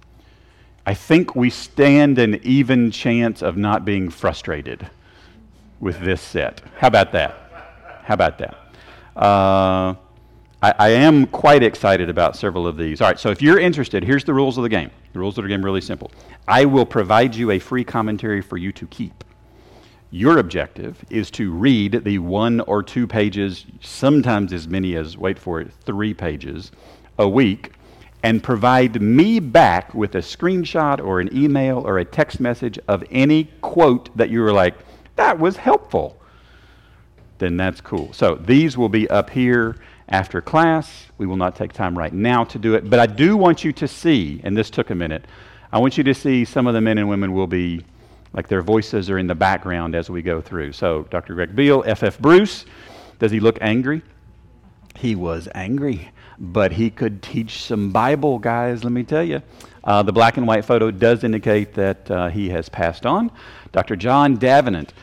I 0.85 0.93
think 0.93 1.35
we 1.35 1.49
stand 1.49 2.19
an 2.19 2.39
even 2.43 2.91
chance 2.91 3.41
of 3.41 3.57
not 3.57 3.85
being 3.85 4.09
frustrated 4.09 4.89
with 5.79 5.99
this 6.01 6.21
set. 6.21 6.61
How 6.77 6.87
about 6.87 7.11
that? 7.13 7.35
How 8.03 8.13
about 8.13 8.37
that? 8.39 8.57
Uh, 9.15 9.95
I, 10.63 10.73
I, 10.79 10.89
am 10.91 11.25
quite 11.27 11.61
excited 11.61 12.09
about 12.09 12.37
several 12.37 12.65
of 12.65 12.77
these. 12.77 13.01
All 13.01 13.09
right, 13.09 13.19
so 13.19 13.29
if 13.29 13.41
you're 13.41 13.59
interested, 13.59 14.01
here's 14.01 14.23
the 14.23 14.33
rules 14.33 14.57
of 14.57 14.63
the 14.63 14.69
game. 14.69 14.91
The 15.11 15.19
rules 15.19 15.37
of 15.37 15.43
the 15.43 15.49
game 15.49 15.59
are 15.61 15.65
really 15.65 15.81
simple. 15.81 16.09
I 16.47 16.63
will 16.63 16.85
provide 16.85 17.35
you 17.35 17.51
a 17.51 17.59
free 17.59 17.83
commentary 17.83 18.41
for 18.41 18.55
you 18.55 18.71
to 18.71 18.87
keep. 18.87 19.25
Your 20.09 20.37
objective 20.37 21.03
is 21.09 21.29
to 21.31 21.51
read 21.51 22.05
the 22.05 22.17
one 22.19 22.61
or 22.61 22.81
two 22.81 23.05
pages, 23.05 23.65
sometimes 23.81 24.53
as 24.53 24.65
many 24.65 24.95
as, 24.95 25.17
wait 25.17 25.37
for 25.37 25.59
it, 25.59 25.69
three 25.85 26.13
pages 26.13 26.71
a 27.19 27.27
week, 27.27 27.73
and 28.23 28.41
provide 28.41 29.01
me 29.01 29.41
back 29.41 29.93
with 29.93 30.15
a 30.15 30.19
screenshot 30.19 31.03
or 31.03 31.19
an 31.19 31.35
email 31.35 31.79
or 31.85 31.99
a 31.99 32.05
text 32.05 32.39
message 32.39 32.79
of 32.87 33.03
any 33.11 33.49
quote 33.59 34.15
that 34.15 34.29
you 34.29 34.39
were 34.39 34.53
like, 34.53 34.75
that 35.17 35.37
was 35.37 35.57
helpful. 35.57 36.17
Then 37.39 37.57
that's 37.57 37.81
cool. 37.81 38.13
So 38.13 38.35
these 38.35 38.77
will 38.77 38.87
be 38.87 39.09
up 39.09 39.29
here 39.29 39.75
after 40.09 40.41
class. 40.41 41.07
We 41.17 41.25
will 41.25 41.37
not 41.37 41.55
take 41.55 41.73
time 41.73 41.97
right 41.97 42.13
now 42.13 42.43
to 42.45 42.59
do 42.59 42.75
it, 42.75 42.89
but 42.89 42.99
I 42.99 43.05
do 43.05 43.37
want 43.37 43.63
you 43.63 43.71
to 43.73 43.87
see, 43.87 44.41
and 44.43 44.55
this 44.57 44.69
took 44.69 44.89
a 44.89 44.95
minute, 44.95 45.25
I 45.71 45.79
want 45.79 45.97
you 45.97 46.03
to 46.03 46.13
see 46.13 46.45
some 46.45 46.67
of 46.67 46.73
the 46.73 46.81
men 46.81 46.97
and 46.97 47.09
women 47.09 47.33
will 47.33 47.47
be, 47.47 47.83
like 48.33 48.47
their 48.47 48.61
voices 48.61 49.09
are 49.09 49.17
in 49.17 49.27
the 49.27 49.35
background 49.35 49.95
as 49.95 50.09
we 50.09 50.21
go 50.21 50.41
through. 50.41 50.73
So, 50.73 51.03
Dr. 51.09 51.33
Greg 51.33 51.55
Beale, 51.55 51.83
F.F. 51.85 52.19
Bruce, 52.19 52.65
does 53.19 53.31
he 53.31 53.39
look 53.39 53.57
angry? 53.61 54.01
He 54.95 55.15
was 55.15 55.47
angry, 55.55 56.11
but 56.37 56.71
he 56.73 56.89
could 56.89 57.23
teach 57.23 57.63
some 57.63 57.91
Bible, 57.91 58.37
guys, 58.39 58.83
let 58.83 58.93
me 58.93 59.03
tell 59.03 59.23
you. 59.23 59.41
Uh, 59.83 60.01
the 60.03 60.13
black 60.13 60.37
and 60.37 60.47
white 60.47 60.63
photo 60.63 60.91
does 60.91 61.23
indicate 61.23 61.73
that 61.73 62.09
uh, 62.09 62.29
he 62.29 62.49
has 62.49 62.69
passed 62.69 63.05
on. 63.05 63.31
Dr. 63.71 63.95
John 63.95 64.35
Davenant, 64.35 64.93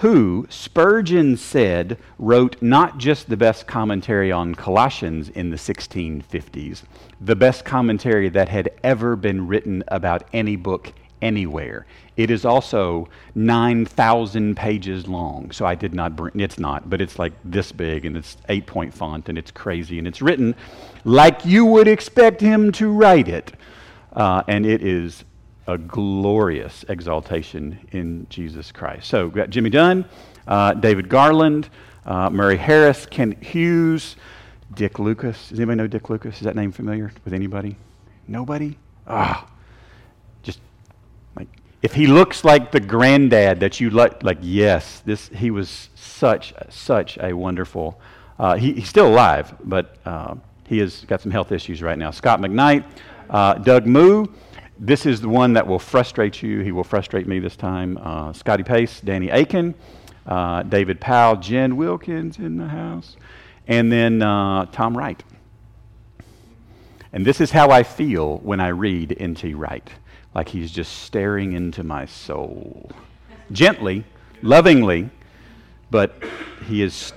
who 0.00 0.46
Spurgeon 0.50 1.36
said 1.36 1.98
wrote 2.18 2.60
not 2.60 2.98
just 2.98 3.28
the 3.28 3.36
best 3.36 3.66
commentary 3.66 4.30
on 4.30 4.54
Colossians 4.54 5.28
in 5.30 5.50
the 5.50 5.56
1650s, 5.56 6.82
the 7.20 7.36
best 7.36 7.64
commentary 7.64 8.28
that 8.28 8.48
had 8.48 8.70
ever 8.82 9.16
been 9.16 9.46
written 9.46 9.82
about 9.88 10.24
any 10.32 10.56
book 10.56 10.92
anywhere. 11.22 11.86
It 12.16 12.30
is 12.30 12.44
also 12.44 13.08
9,000 13.34 14.56
pages 14.56 15.06
long. 15.06 15.50
So 15.50 15.64
I 15.66 15.74
did 15.74 15.94
not 15.94 16.14
bring, 16.14 16.38
it's 16.40 16.58
not, 16.58 16.88
but 16.88 17.00
it's 17.00 17.18
like 17.18 17.32
this 17.44 17.72
big 17.72 18.04
and 18.04 18.16
it's 18.16 18.36
eight 18.48 18.66
point 18.66 18.92
font 18.92 19.28
and 19.28 19.38
it's 19.38 19.50
crazy 19.50 19.98
and 19.98 20.06
it's 20.06 20.22
written 20.22 20.54
like 21.04 21.44
you 21.44 21.64
would 21.64 21.88
expect 21.88 22.40
him 22.40 22.72
to 22.72 22.90
write 22.90 23.28
it. 23.28 23.52
Uh, 24.12 24.42
and 24.48 24.64
it 24.64 24.82
is 24.82 25.24
a 25.66 25.78
glorious 25.78 26.84
exaltation 26.88 27.78
in 27.92 28.26
Jesus 28.30 28.72
Christ. 28.72 29.08
So, 29.08 29.24
we've 29.24 29.34
got 29.34 29.50
Jimmy 29.50 29.70
Dunn, 29.70 30.04
uh, 30.46 30.74
David 30.74 31.08
Garland, 31.08 31.68
uh, 32.04 32.30
Murray 32.30 32.56
Harris, 32.56 33.06
Ken 33.06 33.32
Hughes, 33.40 34.16
Dick 34.74 34.98
Lucas. 34.98 35.48
Does 35.48 35.58
anybody 35.58 35.76
know 35.76 35.86
Dick 35.86 36.08
Lucas? 36.10 36.36
Is 36.36 36.42
that 36.42 36.56
name 36.56 36.72
familiar 36.72 37.12
with 37.24 37.32
anybody? 37.32 37.76
Nobody? 38.28 38.78
Ah, 39.06 39.48
just 40.42 40.60
like 41.36 41.48
if 41.82 41.94
he 41.94 42.06
looks 42.06 42.44
like 42.44 42.72
the 42.72 42.80
granddad 42.80 43.60
that 43.60 43.80
you 43.80 43.90
like, 43.90 44.22
like 44.22 44.38
yes, 44.40 45.00
this 45.04 45.28
he 45.28 45.50
was 45.50 45.90
such 45.94 46.54
such 46.68 47.18
a 47.18 47.32
wonderful. 47.32 48.00
Uh, 48.38 48.56
he, 48.56 48.74
he's 48.74 48.88
still 48.88 49.08
alive, 49.08 49.54
but 49.64 49.96
uh, 50.04 50.34
he 50.66 50.78
has 50.78 51.04
got 51.06 51.20
some 51.20 51.30
health 51.30 51.52
issues 51.52 51.82
right 51.82 51.96
now. 51.96 52.10
Scot 52.10 52.40
McKnight, 52.40 52.84
uh, 53.30 53.54
Doug 53.54 53.86
Moo. 53.86 54.26
This 54.78 55.06
is 55.06 55.22
the 55.22 55.28
one 55.28 55.54
that 55.54 55.66
will 55.66 55.78
frustrate 55.78 56.42
you. 56.42 56.60
He 56.60 56.70
will 56.70 56.84
frustrate 56.84 57.26
me 57.26 57.38
this 57.38 57.56
time. 57.56 57.98
Uh, 58.00 58.32
Scotty 58.34 58.62
Pace, 58.62 59.00
Danny 59.00 59.30
Akin, 59.30 59.74
uh, 60.26 60.62
David 60.64 61.00
Pao, 61.00 61.36
Jen 61.36 61.76
Wilkins 61.76 62.38
in 62.38 62.58
the 62.58 62.68
house, 62.68 63.16
and 63.66 63.90
then 63.90 64.20
uh, 64.20 64.66
Tom 64.66 64.96
Wright. 64.96 65.22
And 67.12 67.24
this 67.24 67.40
is 67.40 67.50
how 67.50 67.70
I 67.70 67.82
feel 67.82 68.38
when 68.38 68.60
I 68.60 68.68
read 68.68 69.16
N.T. 69.18 69.54
Wright, 69.54 69.88
like 70.34 70.50
he's 70.50 70.70
just 70.70 71.04
staring 71.04 71.54
into 71.54 71.82
my 71.82 72.04
soul. 72.04 72.90
Gently, 73.52 74.04
lovingly, 74.42 75.08
but 75.90 76.22
he 76.66 76.82
is 76.82 77.14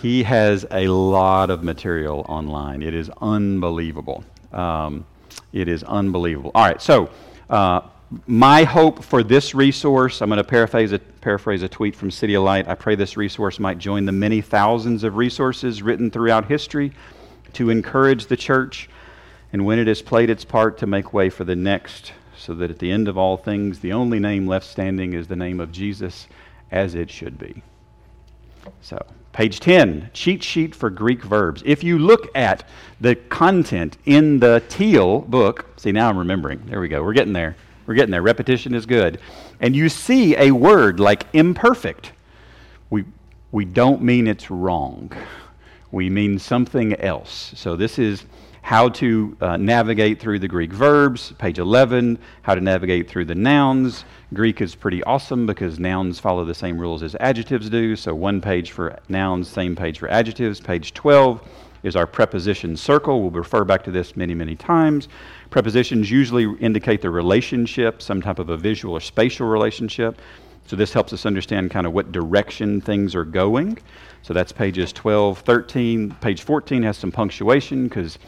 he 0.00 0.22
has 0.22 0.64
a 0.70 0.86
lot 0.86 1.50
of 1.50 1.64
material 1.64 2.24
online. 2.28 2.82
It 2.82 2.94
is 2.94 3.10
unbelievable. 3.20 4.24
Um, 4.52 5.04
it 5.52 5.68
is 5.68 5.82
unbelievable. 5.82 6.50
All 6.54 6.64
right, 6.64 6.80
so 6.80 7.10
uh, 7.50 7.82
my 8.26 8.64
hope 8.64 9.04
for 9.04 9.22
this 9.22 9.54
resource, 9.54 10.22
I'm 10.22 10.28
going 10.28 10.38
to 10.38 10.44
paraphrase 10.44 10.92
a, 10.92 10.98
paraphrase 10.98 11.62
a 11.62 11.68
tweet 11.68 11.94
from 11.94 12.10
City 12.10 12.34
of 12.34 12.42
Light. 12.42 12.68
I 12.68 12.74
pray 12.74 12.94
this 12.94 13.16
resource 13.16 13.58
might 13.58 13.78
join 13.78 14.06
the 14.06 14.12
many 14.12 14.40
thousands 14.40 15.04
of 15.04 15.16
resources 15.16 15.82
written 15.82 16.10
throughout 16.10 16.46
history 16.46 16.92
to 17.54 17.70
encourage 17.70 18.26
the 18.26 18.36
church, 18.36 18.88
and 19.52 19.64
when 19.64 19.78
it 19.78 19.86
has 19.86 20.02
played 20.02 20.30
its 20.30 20.44
part, 20.44 20.78
to 20.78 20.86
make 20.86 21.12
way 21.12 21.30
for 21.30 21.44
the 21.44 21.56
next, 21.56 22.12
so 22.36 22.54
that 22.54 22.70
at 22.70 22.78
the 22.78 22.90
end 22.90 23.08
of 23.08 23.18
all 23.18 23.36
things, 23.36 23.80
the 23.80 23.92
only 23.92 24.18
name 24.18 24.46
left 24.46 24.66
standing 24.66 25.12
is 25.14 25.26
the 25.26 25.36
name 25.36 25.60
of 25.60 25.72
Jesus, 25.72 26.28
as 26.70 26.94
it 26.94 27.10
should 27.10 27.38
be. 27.38 27.62
So. 28.80 28.98
Page 29.38 29.60
10, 29.60 30.10
cheat 30.12 30.42
sheet 30.42 30.74
for 30.74 30.90
Greek 30.90 31.22
verbs. 31.22 31.62
If 31.64 31.84
you 31.84 31.96
look 31.96 32.26
at 32.34 32.64
the 33.00 33.14
content 33.14 33.96
in 34.04 34.40
the 34.40 34.64
Teal 34.68 35.20
book, 35.20 35.64
see, 35.76 35.92
now 35.92 36.08
I'm 36.08 36.18
remembering. 36.18 36.66
There 36.66 36.80
we 36.80 36.88
go. 36.88 37.04
We're 37.04 37.12
getting 37.12 37.34
there. 37.34 37.54
We're 37.86 37.94
getting 37.94 38.10
there. 38.10 38.20
Repetition 38.20 38.74
is 38.74 38.84
good. 38.84 39.20
And 39.60 39.76
you 39.76 39.90
see 39.90 40.36
a 40.36 40.50
word 40.50 40.98
like 40.98 41.24
imperfect. 41.34 42.10
We, 42.90 43.04
we 43.52 43.64
don't 43.64 44.02
mean 44.02 44.26
it's 44.26 44.50
wrong, 44.50 45.12
we 45.92 46.10
mean 46.10 46.40
something 46.40 47.00
else. 47.00 47.52
So 47.54 47.76
this 47.76 47.96
is 47.96 48.24
how 48.68 48.86
to 48.86 49.34
uh, 49.40 49.56
navigate 49.56 50.20
through 50.20 50.38
the 50.38 50.46
Greek 50.46 50.70
verbs, 50.70 51.32
page 51.38 51.58
11, 51.58 52.18
how 52.42 52.54
to 52.54 52.60
navigate 52.60 53.08
through 53.08 53.24
the 53.24 53.34
nouns. 53.34 54.04
Greek 54.34 54.60
is 54.60 54.74
pretty 54.74 55.02
awesome 55.04 55.46
because 55.46 55.78
nouns 55.78 56.18
follow 56.20 56.44
the 56.44 56.52
same 56.52 56.78
rules 56.78 57.02
as 57.02 57.16
adjectives 57.18 57.70
do. 57.70 57.96
So, 57.96 58.14
one 58.14 58.42
page 58.42 58.72
for 58.72 58.98
nouns, 59.08 59.48
same 59.48 59.74
page 59.74 59.98
for 59.98 60.10
adjectives. 60.10 60.60
Page 60.60 60.92
12 60.92 61.48
is 61.82 61.96
our 61.96 62.06
preposition 62.06 62.76
circle. 62.76 63.22
We'll 63.22 63.30
refer 63.30 63.64
back 63.64 63.84
to 63.84 63.90
this 63.90 64.16
many, 64.16 64.34
many 64.34 64.54
times. 64.54 65.08
Prepositions 65.48 66.10
usually 66.10 66.44
indicate 66.60 67.00
the 67.00 67.08
relationship, 67.08 68.02
some 68.02 68.20
type 68.20 68.38
of 68.38 68.50
a 68.50 68.58
visual 68.58 68.92
or 68.92 69.00
spatial 69.00 69.46
relationship. 69.46 70.20
So, 70.66 70.76
this 70.76 70.92
helps 70.92 71.14
us 71.14 71.24
understand 71.24 71.70
kind 71.70 71.86
of 71.86 71.94
what 71.94 72.12
direction 72.12 72.82
things 72.82 73.14
are 73.14 73.24
going. 73.24 73.78
So, 74.20 74.34
that's 74.34 74.52
pages 74.52 74.92
12, 74.92 75.38
13. 75.38 76.10
Page 76.20 76.42
14 76.42 76.82
has 76.82 76.98
some 76.98 77.10
punctuation 77.10 77.88
because 77.88 78.18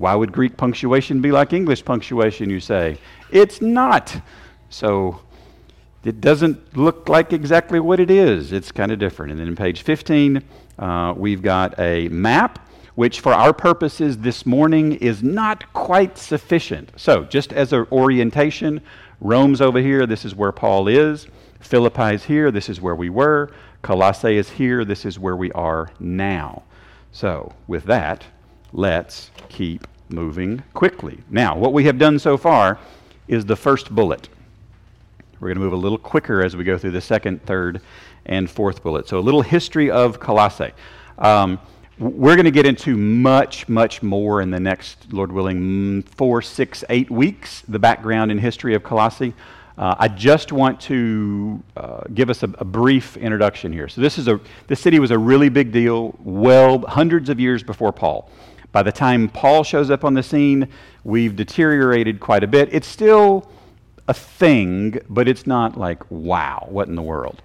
why 0.00 0.14
would 0.14 0.32
Greek 0.32 0.56
punctuation 0.56 1.20
be 1.20 1.30
like 1.30 1.52
English 1.52 1.84
punctuation, 1.84 2.48
you 2.48 2.58
say? 2.58 2.96
It's 3.30 3.60
not. 3.60 4.18
So 4.70 5.20
it 6.04 6.22
doesn't 6.22 6.74
look 6.74 7.10
like 7.10 7.34
exactly 7.34 7.80
what 7.80 8.00
it 8.00 8.10
is. 8.10 8.50
It's 8.50 8.72
kind 8.72 8.92
of 8.92 8.98
different. 8.98 9.32
And 9.32 9.40
then 9.40 9.48
in 9.48 9.56
page 9.56 9.82
15, 9.82 10.42
uh, 10.78 11.12
we've 11.14 11.42
got 11.42 11.78
a 11.78 12.08
map, 12.08 12.66
which 12.94 13.20
for 13.20 13.34
our 13.34 13.52
purposes 13.52 14.16
this 14.16 14.46
morning 14.46 14.94
is 14.94 15.22
not 15.22 15.70
quite 15.74 16.16
sufficient. 16.16 16.92
So, 16.96 17.24
just 17.24 17.52
as 17.52 17.74
an 17.74 17.86
orientation, 17.92 18.80
Rome's 19.20 19.60
over 19.60 19.80
here, 19.80 20.06
this 20.06 20.24
is 20.24 20.34
where 20.34 20.50
Paul 20.50 20.88
is. 20.88 21.26
Philippi 21.60 22.14
is 22.14 22.24
here, 22.24 22.50
this 22.50 22.70
is 22.70 22.80
where 22.80 22.96
we 22.96 23.10
were. 23.10 23.52
Colossae 23.82 24.38
is 24.38 24.48
here, 24.48 24.82
this 24.82 25.04
is 25.04 25.18
where 25.18 25.36
we 25.36 25.52
are 25.52 25.90
now. 26.00 26.62
So, 27.12 27.52
with 27.66 27.84
that, 27.84 28.24
let's 28.72 29.30
keep 29.50 29.86
moving 30.12 30.62
quickly. 30.74 31.18
Now, 31.30 31.56
what 31.56 31.72
we 31.72 31.84
have 31.84 31.98
done 31.98 32.18
so 32.18 32.36
far 32.36 32.78
is 33.28 33.44
the 33.44 33.56
first 33.56 33.94
bullet. 33.94 34.28
We're 35.38 35.48
going 35.48 35.58
to 35.58 35.64
move 35.64 35.72
a 35.72 35.76
little 35.76 35.98
quicker 35.98 36.44
as 36.44 36.56
we 36.56 36.64
go 36.64 36.76
through 36.76 36.90
the 36.90 37.00
second, 37.00 37.44
third, 37.44 37.80
and 38.26 38.50
fourth 38.50 38.82
bullet. 38.82 39.08
So, 39.08 39.18
a 39.18 39.20
little 39.20 39.42
history 39.42 39.90
of 39.90 40.20
Colossae. 40.20 40.72
Um, 41.18 41.58
we're 41.98 42.34
going 42.34 42.46
to 42.46 42.50
get 42.50 42.64
into 42.64 42.96
much, 42.96 43.68
much 43.68 44.02
more 44.02 44.40
in 44.40 44.50
the 44.50 44.58
next, 44.58 45.12
Lord 45.12 45.30
willing, 45.30 46.02
four, 46.02 46.40
six, 46.40 46.82
eight 46.88 47.10
weeks, 47.10 47.62
the 47.68 47.78
background 47.78 48.30
and 48.30 48.40
history 48.40 48.74
of 48.74 48.82
Colossae. 48.82 49.34
Uh, 49.76 49.94
I 49.98 50.08
just 50.08 50.50
want 50.50 50.80
to 50.82 51.62
uh, 51.76 52.02
give 52.12 52.28
us 52.30 52.42
a, 52.42 52.50
a, 52.58 52.64
brief 52.64 53.16
introduction 53.16 53.72
here. 53.72 53.88
So 53.88 54.02
this 54.02 54.18
is 54.18 54.28
a 54.28 54.38
this 54.66 54.80
city 54.80 54.98
was 54.98 55.10
a 55.10 55.18
really 55.18 55.48
big 55.48 55.72
deal, 55.72 56.14
well 56.18 56.80
hundreds 56.80 57.30
of 57.30 57.40
years 57.40 57.62
before 57.62 57.92
Paul. 57.92 58.30
By 58.72 58.82
the 58.82 58.92
time 58.92 59.28
Paul 59.28 59.64
shows 59.64 59.90
up 59.90 60.04
on 60.04 60.14
the 60.14 60.22
scene, 60.22 60.68
we've 61.04 61.34
deteriorated 61.34 62.20
quite 62.20 62.44
a 62.44 62.46
bit. 62.46 62.68
It's 62.72 62.86
still 62.86 63.50
a 64.06 64.14
thing, 64.14 65.00
but 65.08 65.28
it's 65.28 65.46
not 65.46 65.76
like, 65.76 66.08
wow, 66.10 66.66
what 66.68 66.88
in 66.88 66.94
the 66.94 67.02
world? 67.02 67.42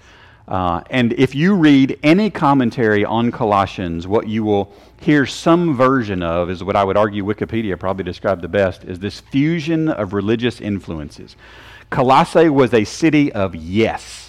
Uh, 0.48 0.82
and 0.91 1.13
if 1.13 1.34
you 1.34 1.55
read 1.55 1.98
any 2.03 2.29
commentary 2.29 3.03
on 3.03 3.32
Colossians, 3.32 4.08
what 4.08 4.27
you 4.27 4.44
will 4.44 4.72
hear 5.01 5.25
some 5.25 5.75
version 5.75 6.22
of 6.22 6.51
is 6.51 6.63
what 6.63 6.75
I 6.75 6.84
would 6.84 6.98
argue 6.98 7.24
Wikipedia 7.24 7.79
probably 7.79 8.03
described 8.03 8.41
the 8.44 8.48
best 8.48 8.84
is 8.84 9.00
this 9.00 9.20
fusion 9.20 9.89
of 9.89 10.13
religious 10.13 10.62
influences. 10.62 11.36
Colossae 11.89 12.50
was 12.50 12.74
a 12.74 12.84
city 12.84 13.32
of 13.34 13.55
yes 13.55 14.25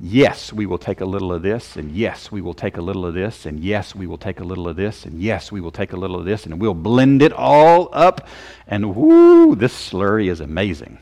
yes, 0.00 0.52
we 0.52 0.66
will 0.66 0.78
take 0.78 1.00
a 1.00 1.04
little 1.04 1.32
of 1.32 1.42
this, 1.42 1.76
and 1.76 1.92
yes, 1.92 2.30
we 2.30 2.40
will 2.40 2.54
take 2.54 2.76
a 2.76 2.80
little 2.80 3.06
of 3.06 3.14
this, 3.14 3.46
and 3.46 3.60
yes, 3.60 3.94
we 3.94 4.06
will 4.06 4.18
take 4.18 4.40
a 4.40 4.44
little 4.44 4.68
of 4.68 4.76
this, 4.76 5.04
and 5.04 5.20
yes, 5.20 5.50
we 5.50 5.60
will 5.60 5.70
take 5.70 5.92
a 5.92 5.96
little 5.96 6.18
of 6.18 6.24
this, 6.24 6.46
and 6.46 6.60
we'll 6.60 6.74
blend 6.74 7.22
it 7.22 7.32
all 7.32 7.88
up. 7.92 8.28
And 8.66 8.94
whoo, 8.94 9.54
this 9.54 9.72
slurry 9.72 10.30
is 10.30 10.40
amazing. 10.40 10.98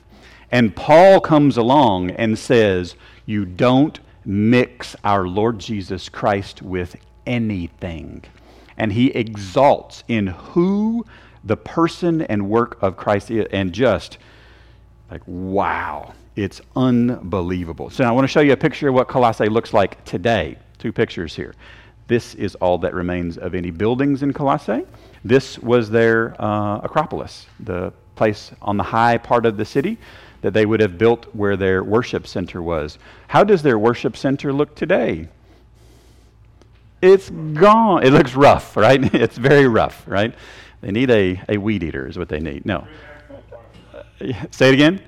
And 0.50 0.74
Paul 0.74 1.20
comes 1.20 1.56
along 1.56 2.10
and 2.12 2.38
says, 2.38 2.94
You 3.26 3.44
don't 3.44 3.98
mix 4.24 4.96
our 5.04 5.26
Lord 5.26 5.58
Jesus 5.58 6.08
Christ 6.08 6.62
with 6.62 6.96
anything. 7.26 8.24
And 8.76 8.92
he 8.92 9.10
exalts 9.10 10.04
in 10.08 10.28
who 10.28 11.06
the 11.44 11.56
person 11.56 12.22
and 12.22 12.50
work 12.50 12.82
of 12.82 12.96
Christ 12.96 13.30
is, 13.30 13.46
and 13.50 13.72
just 13.72 14.18
like, 15.10 15.22
wow. 15.26 16.12
It's 16.36 16.60
unbelievable. 16.76 17.88
So 17.88 18.04
I 18.04 18.10
want 18.10 18.24
to 18.24 18.28
show 18.28 18.40
you 18.40 18.52
a 18.52 18.56
picture 18.56 18.88
of 18.88 18.94
what 18.94 19.08
Colossae 19.08 19.48
looks 19.48 19.72
like 19.72 20.04
today. 20.04 20.58
Two 20.78 20.92
pictures 20.92 21.34
here. 21.34 21.54
This 22.08 22.34
is 22.34 22.54
all 22.56 22.78
that 22.78 22.94
remains 22.94 23.38
of 23.38 23.54
any 23.54 23.70
buildings 23.70 24.22
in 24.22 24.32
Colossae. 24.34 24.84
This 25.24 25.58
was 25.58 25.90
their 25.90 26.40
uh, 26.40 26.80
Acropolis, 26.80 27.46
the 27.60 27.92
place 28.14 28.52
on 28.60 28.76
the 28.76 28.82
high 28.82 29.16
part 29.18 29.46
of 29.46 29.56
the 29.56 29.64
city 29.64 29.98
that 30.42 30.52
they 30.52 30.66
would 30.66 30.80
have 30.80 30.98
built 30.98 31.24
where 31.34 31.56
their 31.56 31.82
worship 31.82 32.26
center 32.26 32.62
was. 32.62 32.98
How 33.28 33.42
does 33.42 33.62
their 33.62 33.78
worship 33.78 34.16
center 34.16 34.52
look 34.52 34.76
today? 34.76 35.28
It's 37.00 37.30
gone. 37.30 38.04
It 38.04 38.12
looks 38.12 38.34
rough, 38.34 38.76
right? 38.76 39.14
It's 39.14 39.38
very 39.38 39.66
rough, 39.66 40.04
right? 40.06 40.34
They 40.82 40.92
need 40.92 41.10
a, 41.10 41.42
a 41.48 41.56
weed 41.56 41.82
eater, 41.82 42.06
is 42.06 42.18
what 42.18 42.28
they 42.28 42.40
need. 42.40 42.66
No. 42.66 42.86
Say 44.50 44.68
it 44.68 44.74
again. 44.74 45.00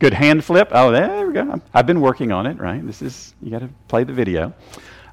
Good 0.00 0.14
hand 0.14 0.42
flip. 0.42 0.68
Oh, 0.72 0.90
there 0.90 1.26
we 1.26 1.34
go. 1.34 1.60
I've 1.74 1.86
been 1.86 2.00
working 2.00 2.32
on 2.32 2.46
it, 2.46 2.58
right? 2.58 2.84
This 2.84 3.02
is, 3.02 3.34
you 3.42 3.50
got 3.50 3.58
to 3.58 3.68
play 3.86 4.02
the 4.02 4.14
video. 4.14 4.54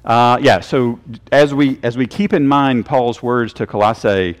Uh, 0.02 0.38
yeah, 0.40 0.60
so 0.60 0.98
as 1.30 1.52
we, 1.52 1.78
as 1.82 1.98
we 1.98 2.06
keep 2.06 2.32
in 2.32 2.48
mind 2.48 2.86
Paul's 2.86 3.22
words 3.22 3.52
to 3.52 3.66
Colossae, 3.66 4.38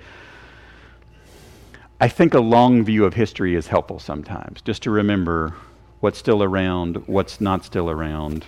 I 2.00 2.08
think 2.08 2.32
a 2.32 2.40
long 2.40 2.82
view 2.82 3.04
of 3.04 3.12
history 3.12 3.56
is 3.56 3.66
helpful 3.66 3.98
sometimes, 3.98 4.62
just 4.62 4.82
to 4.84 4.90
remember 4.90 5.54
what's 6.00 6.18
still 6.18 6.42
around, 6.42 6.96
what's 7.06 7.42
not 7.42 7.62
still 7.66 7.90
around, 7.90 8.46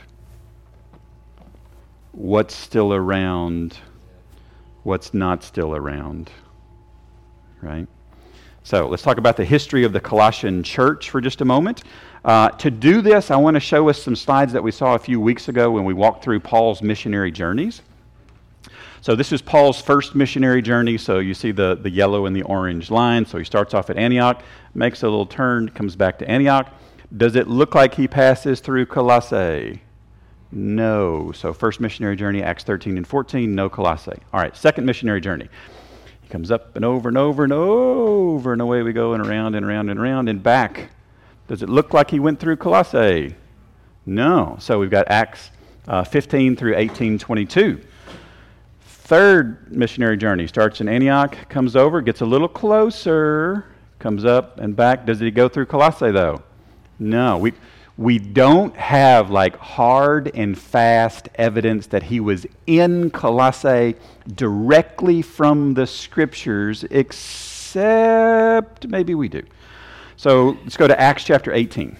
what's 2.12 2.54
still 2.54 2.95
around, 2.95 3.76
what's 4.85 5.12
not 5.12 5.45
still 5.45 5.76
around, 5.76 6.30
right? 7.61 7.87
So 8.71 8.87
let's 8.87 9.03
talk 9.03 9.19
about 9.19 9.37
the 9.37 9.45
history 9.45 9.83
of 9.83 9.93
the 9.93 9.99
Colossian 9.99 10.62
church 10.62 11.11
for 11.11 11.21
just 11.21 11.41
a 11.41 11.45
moment. 11.45 11.83
Uh, 12.25 12.50
to 12.50 12.71
do 12.71 13.03
this, 13.03 13.33
I 13.33 13.37
want 13.37 13.57
to 13.57 13.61
show 13.61 13.89
us 13.89 14.00
some 14.00 14.15
slides 14.15 14.53
that 14.53 14.62
we 14.62 14.71
saw 14.71 14.95
a 14.95 14.99
few 15.00 15.21
weeks 15.21 15.49
ago 15.49 15.73
when 15.73 15.85
we 15.85 15.93
walked 15.93 16.23
through 16.23 16.39
Paul's 16.39 16.81
missionary 16.81 17.33
journeys. 17.33 17.83
So 19.00 19.17
this 19.17 19.33
is 19.33 19.43
Paul's 19.43 19.81
first 19.81 20.15
missionary 20.15 20.62
journey. 20.62 20.99
So 20.99 21.19
you 21.19 21.35
see 21.35 21.50
the, 21.50 21.81
the 21.83 21.91
yellow 21.91 22.27
and 22.27 22.37
the 22.37 22.43
orange 22.43 22.93
line. 22.93 23.27
So 23.27 23.39
he 23.39 23.45
starts 23.45 23.75
off 23.75 23.91
at 23.91 23.97
Antioch, 23.97 24.41
makes 24.73 25.03
a 25.03 25.09
little 25.09 25.27
turn, 25.27 25.71
comes 25.71 25.97
back 25.97 26.21
to 26.21 26.31
Antioch. 26.31 26.73
Does 27.17 27.35
it 27.35 27.49
look 27.49 27.75
like 27.75 27.97
he 27.97 28.07
passes 28.07 28.61
through 28.61 28.87
Colossae? 28.87 29.83
No. 30.53 31.33
So 31.33 31.53
first 31.53 31.81
missionary 31.81 32.15
journey, 32.15 32.41
Acts 32.41 32.62
13 32.62 32.99
and 32.99 33.07
14, 33.09 33.53
no 33.53 33.69
Colossae. 33.69 34.12
All 34.33 34.41
right, 34.41 34.57
second 34.57 34.87
missionary 34.87 35.21
journey. 35.21 35.49
Comes 36.31 36.51
up 36.51 36.77
and 36.77 36.85
over 36.85 37.09
and 37.09 37.19
over 37.19 37.45
and 37.45 37.53
over, 37.53 38.53
and 38.53 38.63
away 38.63 38.83
we 38.83 38.93
go 38.93 39.13
and 39.15 39.27
around 39.27 39.55
and 39.55 39.67
around 39.67 39.89
and 39.89 39.99
around 39.99 40.29
and 40.29 40.43
back. 40.43 40.91
Does 41.49 41.63
it 41.63 41.69
look 41.69 41.93
like 41.93 42.11
he 42.11 42.21
went 42.21 42.39
through 42.39 42.57
Colossae? 42.57 43.35
No. 44.07 44.57
So 44.61 44.79
we've 44.79 44.91
got 44.91 45.11
Acts 45.11 45.51
uh, 45.89 46.05
15 46.05 46.57
through 46.57 46.77
18, 46.77 47.19
22 47.19 47.81
third 49.11 49.73
missionary 49.73 50.17
journey 50.17 50.47
starts 50.47 50.81
in 50.81 50.89
Antioch, 50.89 51.37
comes 51.49 51.75
over, 51.75 52.01
gets 52.01 52.21
a 52.21 52.25
little 52.25 52.47
closer, 52.47 53.65
comes 53.99 54.25
up 54.25 54.61
and 54.61 54.77
back. 54.77 55.05
Does 55.05 55.19
he 55.19 55.33
go 55.33 55.49
through 55.49 55.67
Colossae, 55.67 56.13
though? 56.13 56.45
No. 57.01 57.37
We, 57.37 57.53
we 58.00 58.19
don't 58.19 58.75
have 58.76 59.30
like 59.30 59.54
hard 59.59 60.30
and 60.35 60.59
fast 60.59 61.28
evidence 61.35 61.87
that 61.88 62.02
he 62.02 62.19
was 62.19 62.47
in 62.66 63.11
Colossae 63.11 63.95
directly 64.37 65.21
from 65.21 65.75
the 65.75 65.87
scriptures, 65.87 66.83
except 66.85 68.88
maybe 68.88 69.14
we 69.14 69.28
do. 69.28 69.42
So 70.16 70.57
let's 70.62 70.78
go 70.78 70.88
to 70.88 70.99
Acts 70.99 71.25
chapter 71.25 71.52
18. 71.52 71.95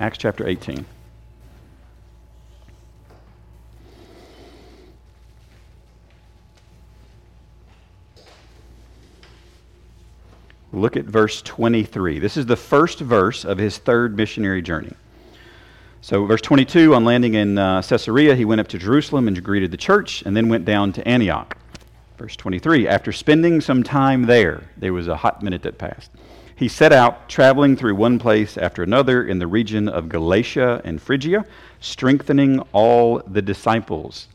Acts 0.00 0.18
chapter 0.18 0.44
18. 0.44 0.84
Look 10.72 10.96
at 10.96 11.04
verse 11.04 11.42
23. 11.42 12.18
This 12.18 12.36
is 12.36 12.46
the 12.46 12.56
first 12.56 12.98
verse 12.98 13.44
of 13.44 13.58
his 13.58 13.78
third 13.78 14.16
missionary 14.16 14.62
journey. 14.62 14.94
So, 16.08 16.24
verse 16.24 16.40
22 16.40 16.94
on 16.94 17.04
landing 17.04 17.34
in 17.34 17.58
uh, 17.58 17.82
Caesarea, 17.82 18.34
he 18.34 18.46
went 18.46 18.62
up 18.62 18.68
to 18.68 18.78
Jerusalem 18.78 19.28
and 19.28 19.44
greeted 19.44 19.70
the 19.70 19.76
church, 19.76 20.22
and 20.22 20.34
then 20.34 20.48
went 20.48 20.64
down 20.64 20.90
to 20.94 21.06
Antioch. 21.06 21.54
Verse 22.16 22.34
23 22.34 22.88
After 22.88 23.12
spending 23.12 23.60
some 23.60 23.82
time 23.82 24.22
there, 24.22 24.70
there 24.78 24.94
was 24.94 25.06
a 25.06 25.16
hot 25.16 25.42
minute 25.42 25.62
that 25.64 25.76
passed. 25.76 26.10
He 26.56 26.66
set 26.66 26.94
out, 26.94 27.28
traveling 27.28 27.76
through 27.76 27.96
one 27.96 28.18
place 28.18 28.56
after 28.56 28.82
another 28.82 29.22
in 29.22 29.38
the 29.38 29.46
region 29.46 29.86
of 29.86 30.08
Galatia 30.08 30.80
and 30.82 30.98
Phrygia, 30.98 31.44
strengthening 31.78 32.60
all 32.72 33.20
the 33.26 33.42
disciples. 33.42 34.28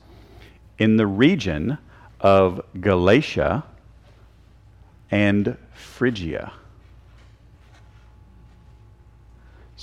In 0.78 0.98
the 0.98 1.08
region 1.08 1.80
of 2.20 2.62
Galatia 2.82 3.64
and 5.10 5.58
Phrygia. 5.74 6.54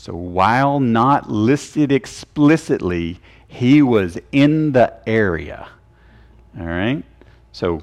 So 0.00 0.14
while 0.14 0.80
not 0.80 1.30
listed 1.30 1.92
explicitly, 1.92 3.20
he 3.48 3.82
was 3.82 4.16
in 4.32 4.72
the 4.72 4.94
area. 5.06 5.68
All 6.58 6.64
right? 6.64 7.04
So 7.52 7.82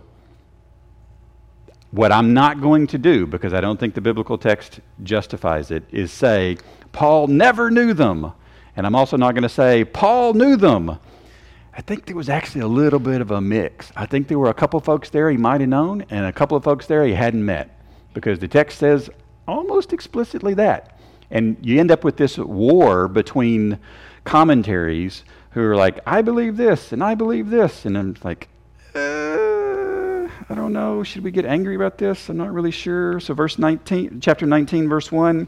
what 1.91 2.11
I'm 2.11 2.33
not 2.33 2.59
going 2.59 2.87
to 2.87 2.97
do, 2.97 3.27
because 3.27 3.53
I 3.53 3.61
don't 3.61 3.79
think 3.79 3.93
the 3.93 4.01
biblical 4.01 4.35
text 4.35 4.79
justifies 5.03 5.69
it, 5.69 5.83
is 5.91 6.11
say, 6.11 6.57
Paul 6.91 7.27
never 7.27 7.69
knew 7.69 7.93
them. 7.93 8.31
And 8.75 8.87
I'm 8.87 8.95
also 8.95 9.15
not 9.15 9.35
going 9.35 9.43
to 9.43 9.47
say, 9.49 9.85
Paul 9.85 10.33
knew 10.33 10.55
them. 10.55 10.97
I 11.75 11.81
think 11.81 12.07
there 12.07 12.15
was 12.15 12.29
actually 12.29 12.61
a 12.61 12.67
little 12.67 12.97
bit 12.97 13.21
of 13.21 13.29
a 13.29 13.39
mix. 13.39 13.91
I 13.95 14.07
think 14.07 14.27
there 14.27 14.39
were 14.39 14.49
a 14.49 14.55
couple 14.55 14.79
folks 14.79 15.11
there 15.11 15.29
he 15.29 15.37
might 15.37 15.61
have 15.61 15.69
known, 15.69 16.03
and 16.09 16.25
a 16.25 16.33
couple 16.33 16.57
of 16.57 16.63
folks 16.63 16.87
there 16.87 17.05
he 17.05 17.13
hadn't 17.13 17.45
met 17.45 17.79
because 18.15 18.39
the 18.39 18.47
text 18.47 18.79
says 18.79 19.07
almost 19.47 19.93
explicitly 19.93 20.55
that. 20.55 20.96
And 21.29 21.57
you 21.61 21.79
end 21.79 21.91
up 21.91 22.03
with 22.03 22.17
this 22.17 22.37
war 22.37 23.07
between 23.07 23.79
commentaries 24.23 25.23
who 25.51 25.61
are 25.63 25.75
like, 25.75 25.99
I 26.05 26.21
believe 26.21 26.57
this 26.57 26.91
and 26.91 27.03
I 27.03 27.15
believe 27.15 27.49
this. 27.49 27.85
And 27.85 27.97
I'm 27.97 28.15
like, 28.23 28.47
uh, 28.95 30.27
I 30.49 30.55
don't 30.55 30.73
know. 30.73 31.03
Should 31.03 31.23
we 31.23 31.31
get 31.31 31.45
angry 31.45 31.75
about 31.75 31.97
this? 31.97 32.29
I'm 32.29 32.37
not 32.37 32.53
really 32.53 32.71
sure. 32.71 33.19
So, 33.19 33.33
verse 33.33 33.57
19, 33.57 34.21
chapter 34.21 34.45
19, 34.45 34.87
verse 34.87 35.11
1. 35.11 35.47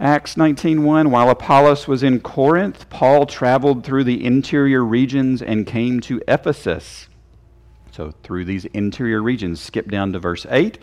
Acts 0.00 0.36
19:1 0.36 1.10
While 1.10 1.28
Apollos 1.28 1.88
was 1.88 2.04
in 2.04 2.20
Corinth, 2.20 2.88
Paul 2.88 3.26
traveled 3.26 3.82
through 3.82 4.04
the 4.04 4.24
interior 4.24 4.84
regions 4.84 5.42
and 5.42 5.66
came 5.66 5.98
to 6.02 6.22
Ephesus. 6.28 7.08
So 7.90 8.12
through 8.22 8.44
these 8.44 8.64
interior 8.66 9.20
regions, 9.20 9.60
skip 9.60 9.90
down 9.90 10.12
to 10.12 10.20
verse 10.20 10.46
8. 10.48 10.78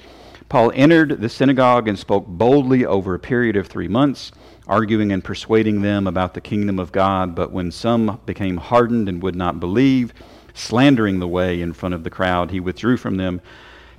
Paul 0.48 0.72
entered 0.76 1.22
the 1.22 1.30
synagogue 1.30 1.88
and 1.88 1.98
spoke 1.98 2.28
boldly 2.28 2.86
over 2.86 3.16
a 3.16 3.20
period 3.20 3.56
of 3.56 3.68
three 3.68 3.88
months, 3.88 4.32
arguing 4.68 5.12
and 5.12 5.24
persuading 5.24 5.82
them 5.82 6.06
about 6.06 6.34
the 6.34 6.42
kingdom 6.42 6.78
of 6.78 6.92
God. 6.92 7.34
But 7.36 7.52
when 7.52 7.72
some 7.72 8.20
became 8.26 8.58
hardened 8.58 9.10
and 9.10 9.24
would 9.24 9.36
not 9.36 9.60
believe, 9.60 10.14
slandering 10.54 11.20
the 11.20 11.28
way 11.28 11.62
in 11.62 11.74
front 11.74 11.96
of 11.96 12.04
the 12.04 12.10
crowd, 12.12 12.52
he 12.52 12.60
withdrew 12.60 12.98
from 12.98 13.18
them, 13.18 13.42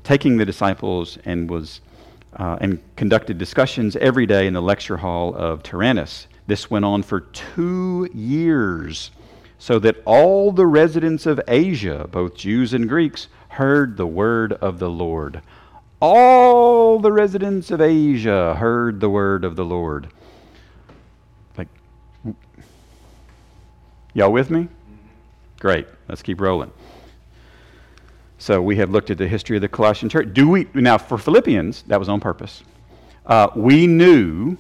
taking 0.05 0.37
the 0.37 0.45
disciples 0.45 1.19
and 1.25 1.51
was 1.51 1.81
uh, 2.37 2.59
and 2.61 2.81
conducted 2.97 3.39
discussions 3.39 3.97
every 3.97 4.27
day 4.27 4.47
in 4.47 4.53
the 4.53 4.63
lecture 4.63 4.99
hall 4.99 5.35
of 5.35 5.63
Tyrannus. 5.63 6.27
This 6.47 6.71
went 6.71 6.85
on 6.85 7.03
for 7.03 7.21
two 7.21 8.09
years, 8.15 9.11
so 9.59 9.79
that 9.81 9.97
all 10.05 10.53
the 10.53 10.67
residents 10.67 11.27
of 11.27 11.41
Asia, 11.49 12.07
both 12.11 12.37
Jews 12.37 12.73
and 12.73 12.89
Greeks, 12.89 13.29
heard 13.49 13.97
the 13.97 14.07
word 14.07 14.53
of 14.53 14.79
the 14.79 14.91
Lord 14.91 15.41
all 16.01 16.99
the 16.99 17.11
residents 17.11 17.71
of 17.71 17.81
Asia 17.81 18.55
heard 18.55 19.01
the 19.01 19.09
word 19.09 19.45
of 19.45 19.57
the 19.57 19.65
Lord. 19.65 20.09
Like, 21.57 21.69
y'all 24.15 24.33
with 24.33 24.51
me? 24.51 24.69
Great. 25.59 25.87
Let's 26.09 26.23
keep 26.23 26.41
rolling. 26.41 26.71
So 28.39 28.61
we 28.61 28.77
have 28.77 28.91
looked 28.91 29.11
at 29.11 29.19
the 29.19 29.27
history 29.27 29.57
of 29.57 29.63
the 29.63 29.69
Colossian 29.69 30.09
church. 30.09 30.33
Do 30.35 30.49
we 30.49 30.69
now 30.75 30.99
for 30.99 31.17
Philippians? 31.17 31.83
That 31.83 31.99
was 31.99 32.09
on 32.09 32.21
purpose. 32.21 32.63
Uh, 33.25 33.49
we 33.57 33.87
knew 33.87 34.57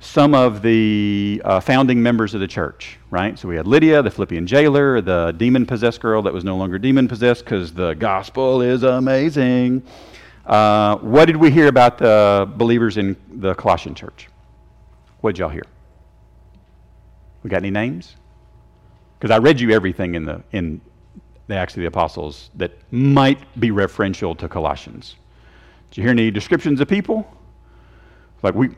some 0.00 0.34
of 0.34 0.62
the 0.62 1.42
uh, 1.44 1.60
founding 1.60 2.02
members 2.02 2.32
of 2.34 2.40
the 2.40 2.46
church, 2.46 2.98
right? 3.10 3.38
So 3.38 3.48
we 3.48 3.56
had 3.56 3.66
Lydia, 3.66 4.02
the 4.02 4.10
Philippian 4.10 4.46
jailer, 4.46 5.00
the 5.00 5.32
demon 5.36 5.66
possessed 5.66 6.00
girl 6.00 6.22
that 6.22 6.32
was 6.32 6.44
no 6.44 6.56
longer 6.56 6.78
demon 6.78 7.08
possessed 7.08 7.44
because 7.44 7.74
the 7.74 7.94
gospel 7.94 8.62
is 8.62 8.82
amazing. 8.84 9.82
Uh, 10.48 10.96
what 10.98 11.26
did 11.26 11.36
we 11.36 11.50
hear 11.50 11.68
about 11.68 11.98
the 11.98 12.50
believers 12.56 12.96
in 12.96 13.14
the 13.30 13.54
Colossian 13.54 13.94
church? 13.94 14.28
What 15.20 15.34
did 15.34 15.40
y'all 15.40 15.50
hear? 15.50 15.66
We 17.42 17.50
got 17.50 17.58
any 17.58 17.70
names? 17.70 18.16
Because 19.18 19.30
I 19.30 19.38
read 19.38 19.60
you 19.60 19.72
everything 19.72 20.14
in 20.14 20.24
the 20.24 20.42
in 20.52 20.80
the 21.48 21.54
Acts 21.54 21.74
of 21.74 21.80
the 21.80 21.86
Apostles 21.86 22.50
that 22.54 22.72
might 22.90 23.38
be 23.60 23.70
referential 23.70 24.36
to 24.38 24.48
Colossians. 24.48 25.16
Did 25.90 25.98
you 25.98 26.02
hear 26.04 26.12
any 26.12 26.30
descriptions 26.30 26.80
of 26.80 26.88
people? 26.88 27.30
Like 28.42 28.54
we 28.54 28.70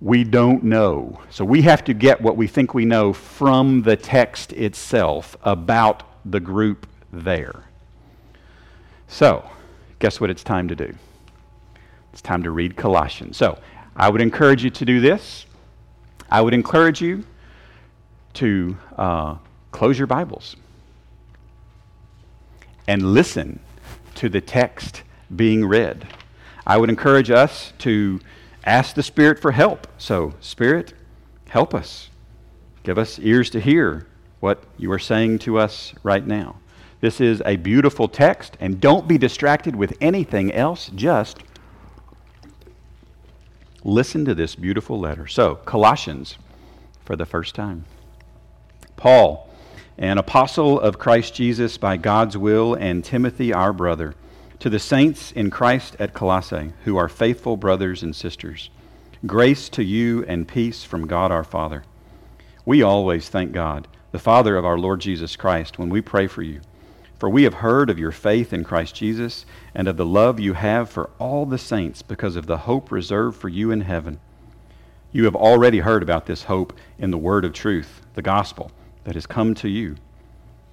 we 0.00 0.22
don't 0.22 0.62
know. 0.62 1.20
So 1.30 1.44
we 1.44 1.62
have 1.62 1.82
to 1.84 1.94
get 1.94 2.20
what 2.20 2.36
we 2.36 2.46
think 2.46 2.74
we 2.74 2.84
know 2.84 3.12
from 3.12 3.82
the 3.82 3.96
text 3.96 4.52
itself 4.52 5.36
about 5.42 6.04
the 6.24 6.38
group 6.38 6.86
there. 7.12 7.64
So, 9.08 9.50
guess 9.98 10.20
what 10.20 10.30
it's 10.30 10.44
time 10.44 10.68
to 10.68 10.76
do? 10.76 10.94
It's 12.18 12.22
time 12.24 12.42
to 12.42 12.50
read 12.50 12.76
Colossians. 12.76 13.36
So, 13.36 13.60
I 13.94 14.08
would 14.08 14.20
encourage 14.20 14.64
you 14.64 14.70
to 14.70 14.84
do 14.84 15.00
this. 15.00 15.46
I 16.28 16.40
would 16.40 16.52
encourage 16.52 17.00
you 17.00 17.22
to 18.34 18.76
uh, 18.96 19.36
close 19.70 19.96
your 19.96 20.08
Bibles 20.08 20.56
and 22.88 23.14
listen 23.14 23.60
to 24.16 24.28
the 24.28 24.40
text 24.40 25.04
being 25.36 25.64
read. 25.64 26.08
I 26.66 26.76
would 26.76 26.90
encourage 26.90 27.30
us 27.30 27.72
to 27.78 28.18
ask 28.64 28.96
the 28.96 29.04
Spirit 29.04 29.38
for 29.38 29.52
help. 29.52 29.86
So, 29.96 30.34
Spirit, 30.40 30.94
help 31.46 31.72
us. 31.72 32.10
Give 32.82 32.98
us 32.98 33.20
ears 33.20 33.48
to 33.50 33.60
hear 33.60 34.08
what 34.40 34.64
you 34.76 34.90
are 34.90 34.98
saying 34.98 35.38
to 35.40 35.56
us 35.56 35.94
right 36.02 36.26
now. 36.26 36.56
This 37.00 37.20
is 37.20 37.40
a 37.46 37.54
beautiful 37.54 38.08
text, 38.08 38.56
and 38.58 38.80
don't 38.80 39.06
be 39.06 39.18
distracted 39.18 39.76
with 39.76 39.96
anything 40.00 40.52
else. 40.52 40.90
Just 40.96 41.38
listen 43.84 44.24
to 44.24 44.34
this 44.34 44.54
beautiful 44.54 44.98
letter. 44.98 45.26
So, 45.26 45.56
Colossians, 45.56 46.36
for 47.04 47.16
the 47.16 47.26
first 47.26 47.54
time. 47.54 47.84
Paul, 48.96 49.48
an 49.96 50.18
apostle 50.18 50.78
of 50.80 50.98
Christ 50.98 51.34
Jesus 51.34 51.78
by 51.78 51.96
God's 51.96 52.36
will, 52.36 52.74
and 52.74 53.04
Timothy, 53.04 53.52
our 53.52 53.72
brother, 53.72 54.14
to 54.58 54.68
the 54.68 54.78
saints 54.78 55.32
in 55.32 55.50
Christ 55.50 55.96
at 55.98 56.14
Colossae, 56.14 56.72
who 56.84 56.96
are 56.96 57.08
faithful 57.08 57.56
brothers 57.56 58.02
and 58.02 58.14
sisters, 58.14 58.70
grace 59.26 59.68
to 59.70 59.82
you 59.82 60.24
and 60.26 60.46
peace 60.46 60.84
from 60.84 61.06
God 61.06 61.32
our 61.32 61.44
Father. 61.44 61.84
We 62.64 62.82
always 62.82 63.28
thank 63.28 63.52
God, 63.52 63.88
the 64.12 64.18
Father 64.18 64.56
of 64.56 64.64
our 64.64 64.78
Lord 64.78 65.00
Jesus 65.00 65.36
Christ, 65.36 65.78
when 65.78 65.90
we 65.90 66.00
pray 66.00 66.26
for 66.26 66.42
you 66.42 66.60
for 67.18 67.28
we 67.28 67.42
have 67.42 67.54
heard 67.54 67.90
of 67.90 67.98
your 67.98 68.12
faith 68.12 68.52
in 68.52 68.62
Christ 68.62 68.94
Jesus 68.94 69.44
and 69.74 69.88
of 69.88 69.96
the 69.96 70.06
love 70.06 70.38
you 70.38 70.52
have 70.52 70.88
for 70.88 71.10
all 71.18 71.46
the 71.46 71.58
saints 71.58 72.00
because 72.00 72.36
of 72.36 72.46
the 72.46 72.58
hope 72.58 72.92
reserved 72.92 73.40
for 73.40 73.48
you 73.48 73.70
in 73.70 73.80
heaven. 73.80 74.20
You 75.10 75.24
have 75.24 75.34
already 75.34 75.80
heard 75.80 76.02
about 76.02 76.26
this 76.26 76.44
hope 76.44 76.72
in 76.98 77.10
the 77.10 77.18
word 77.18 77.44
of 77.44 77.52
truth, 77.52 78.02
the 78.14 78.22
gospel, 78.22 78.70
that 79.04 79.14
has 79.14 79.26
come 79.26 79.54
to 79.56 79.68
you. 79.68 79.96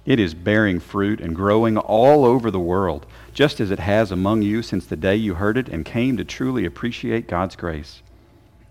It 0.04 0.20
is 0.20 0.34
bearing 0.34 0.78
fruit 0.78 1.20
and 1.20 1.34
growing 1.34 1.76
all 1.76 2.24
over 2.24 2.50
the 2.50 2.60
world, 2.60 3.06
just 3.32 3.58
as 3.58 3.72
it 3.72 3.80
has 3.80 4.12
among 4.12 4.42
you 4.42 4.62
since 4.62 4.86
the 4.86 4.94
day 4.94 5.16
you 5.16 5.34
heard 5.34 5.56
it 5.56 5.68
and 5.68 5.84
came 5.84 6.16
to 6.16 6.24
truly 6.24 6.64
appreciate 6.64 7.26
God's 7.26 7.56
grace. 7.56 8.02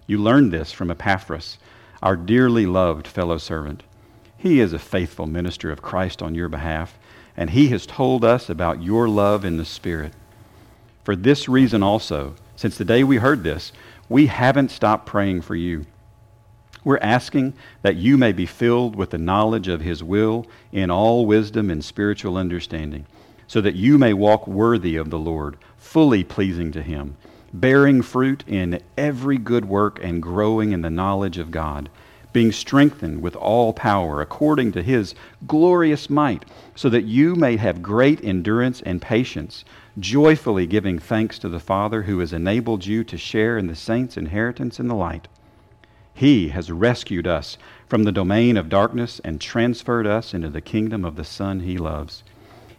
You 0.07 0.17
learned 0.17 0.53
this 0.53 0.71
from 0.71 0.89
Epaphras, 0.89 1.57
our 2.01 2.15
dearly 2.15 2.65
loved 2.65 3.05
fellow 3.05 3.37
servant. 3.37 3.83
He 4.37 4.61
is 4.61 4.71
a 4.71 4.79
faithful 4.79 5.25
minister 5.25 5.71
of 5.71 5.81
Christ 5.81 6.21
on 6.21 6.35
your 6.35 6.47
behalf 6.47 6.97
and 7.37 7.49
he 7.49 7.67
has 7.69 7.85
told 7.85 8.23
us 8.23 8.49
about 8.49 8.83
your 8.83 9.07
love 9.09 9.43
in 9.43 9.57
the 9.57 9.65
Spirit. 9.65 10.13
For 11.03 11.15
this 11.15 11.47
reason 11.47 11.83
also, 11.83 12.35
since 12.55 12.77
the 12.77 12.85
day 12.85 13.03
we 13.03 13.17
heard 13.17 13.43
this, 13.43 13.71
we 14.07 14.27
haven't 14.27 14.71
stopped 14.71 15.05
praying 15.05 15.41
for 15.41 15.55
you. 15.55 15.85
We're 16.83 16.99
asking 16.99 17.53
that 17.81 17.95
you 17.95 18.17
may 18.17 18.31
be 18.31 18.45
filled 18.45 18.95
with 18.95 19.09
the 19.09 19.17
knowledge 19.17 19.67
of 19.67 19.81
his 19.81 20.03
will 20.03 20.45
in 20.71 20.91
all 20.91 21.25
wisdom 21.25 21.69
and 21.69 21.83
spiritual 21.83 22.37
understanding, 22.37 23.07
so 23.47 23.59
that 23.61 23.75
you 23.75 23.97
may 23.97 24.13
walk 24.13 24.47
worthy 24.47 24.95
of 24.95 25.09
the 25.09 25.19
Lord, 25.19 25.57
fully 25.77 26.23
pleasing 26.23 26.71
to 26.73 26.83
him, 26.83 27.17
bearing 27.51 28.01
fruit 28.01 28.43
in 28.47 28.81
every 28.97 29.37
good 29.37 29.65
work 29.65 29.99
and 30.03 30.21
growing 30.21 30.71
in 30.71 30.81
the 30.81 30.89
knowledge 30.89 31.37
of 31.37 31.51
God 31.51 31.89
being 32.35 32.51
strengthened 32.51 33.21
with 33.21 33.33
all 33.37 33.71
power 33.71 34.19
according 34.19 34.69
to 34.69 34.83
his 34.83 35.15
glorious 35.47 36.09
might, 36.09 36.43
so 36.75 36.89
that 36.89 37.05
you 37.05 37.33
may 37.33 37.55
have 37.55 37.81
great 37.81 38.21
endurance 38.25 38.81
and 38.81 39.01
patience, 39.01 39.63
joyfully 39.97 40.67
giving 40.67 40.99
thanks 40.99 41.39
to 41.39 41.47
the 41.47 41.61
Father 41.61 42.01
who 42.01 42.19
has 42.19 42.33
enabled 42.33 42.85
you 42.85 43.05
to 43.05 43.17
share 43.17 43.57
in 43.57 43.67
the 43.67 43.75
saints' 43.75 44.17
inheritance 44.17 44.81
in 44.81 44.89
the 44.89 44.95
light. 44.95 45.29
He 46.13 46.49
has 46.49 46.69
rescued 46.69 47.25
us 47.25 47.57
from 47.87 48.03
the 48.03 48.11
domain 48.11 48.57
of 48.57 48.67
darkness 48.67 49.21
and 49.23 49.39
transferred 49.39 50.05
us 50.05 50.33
into 50.33 50.49
the 50.49 50.59
kingdom 50.59 51.05
of 51.05 51.15
the 51.15 51.23
Son 51.23 51.61
he 51.61 51.77
loves. 51.77 52.21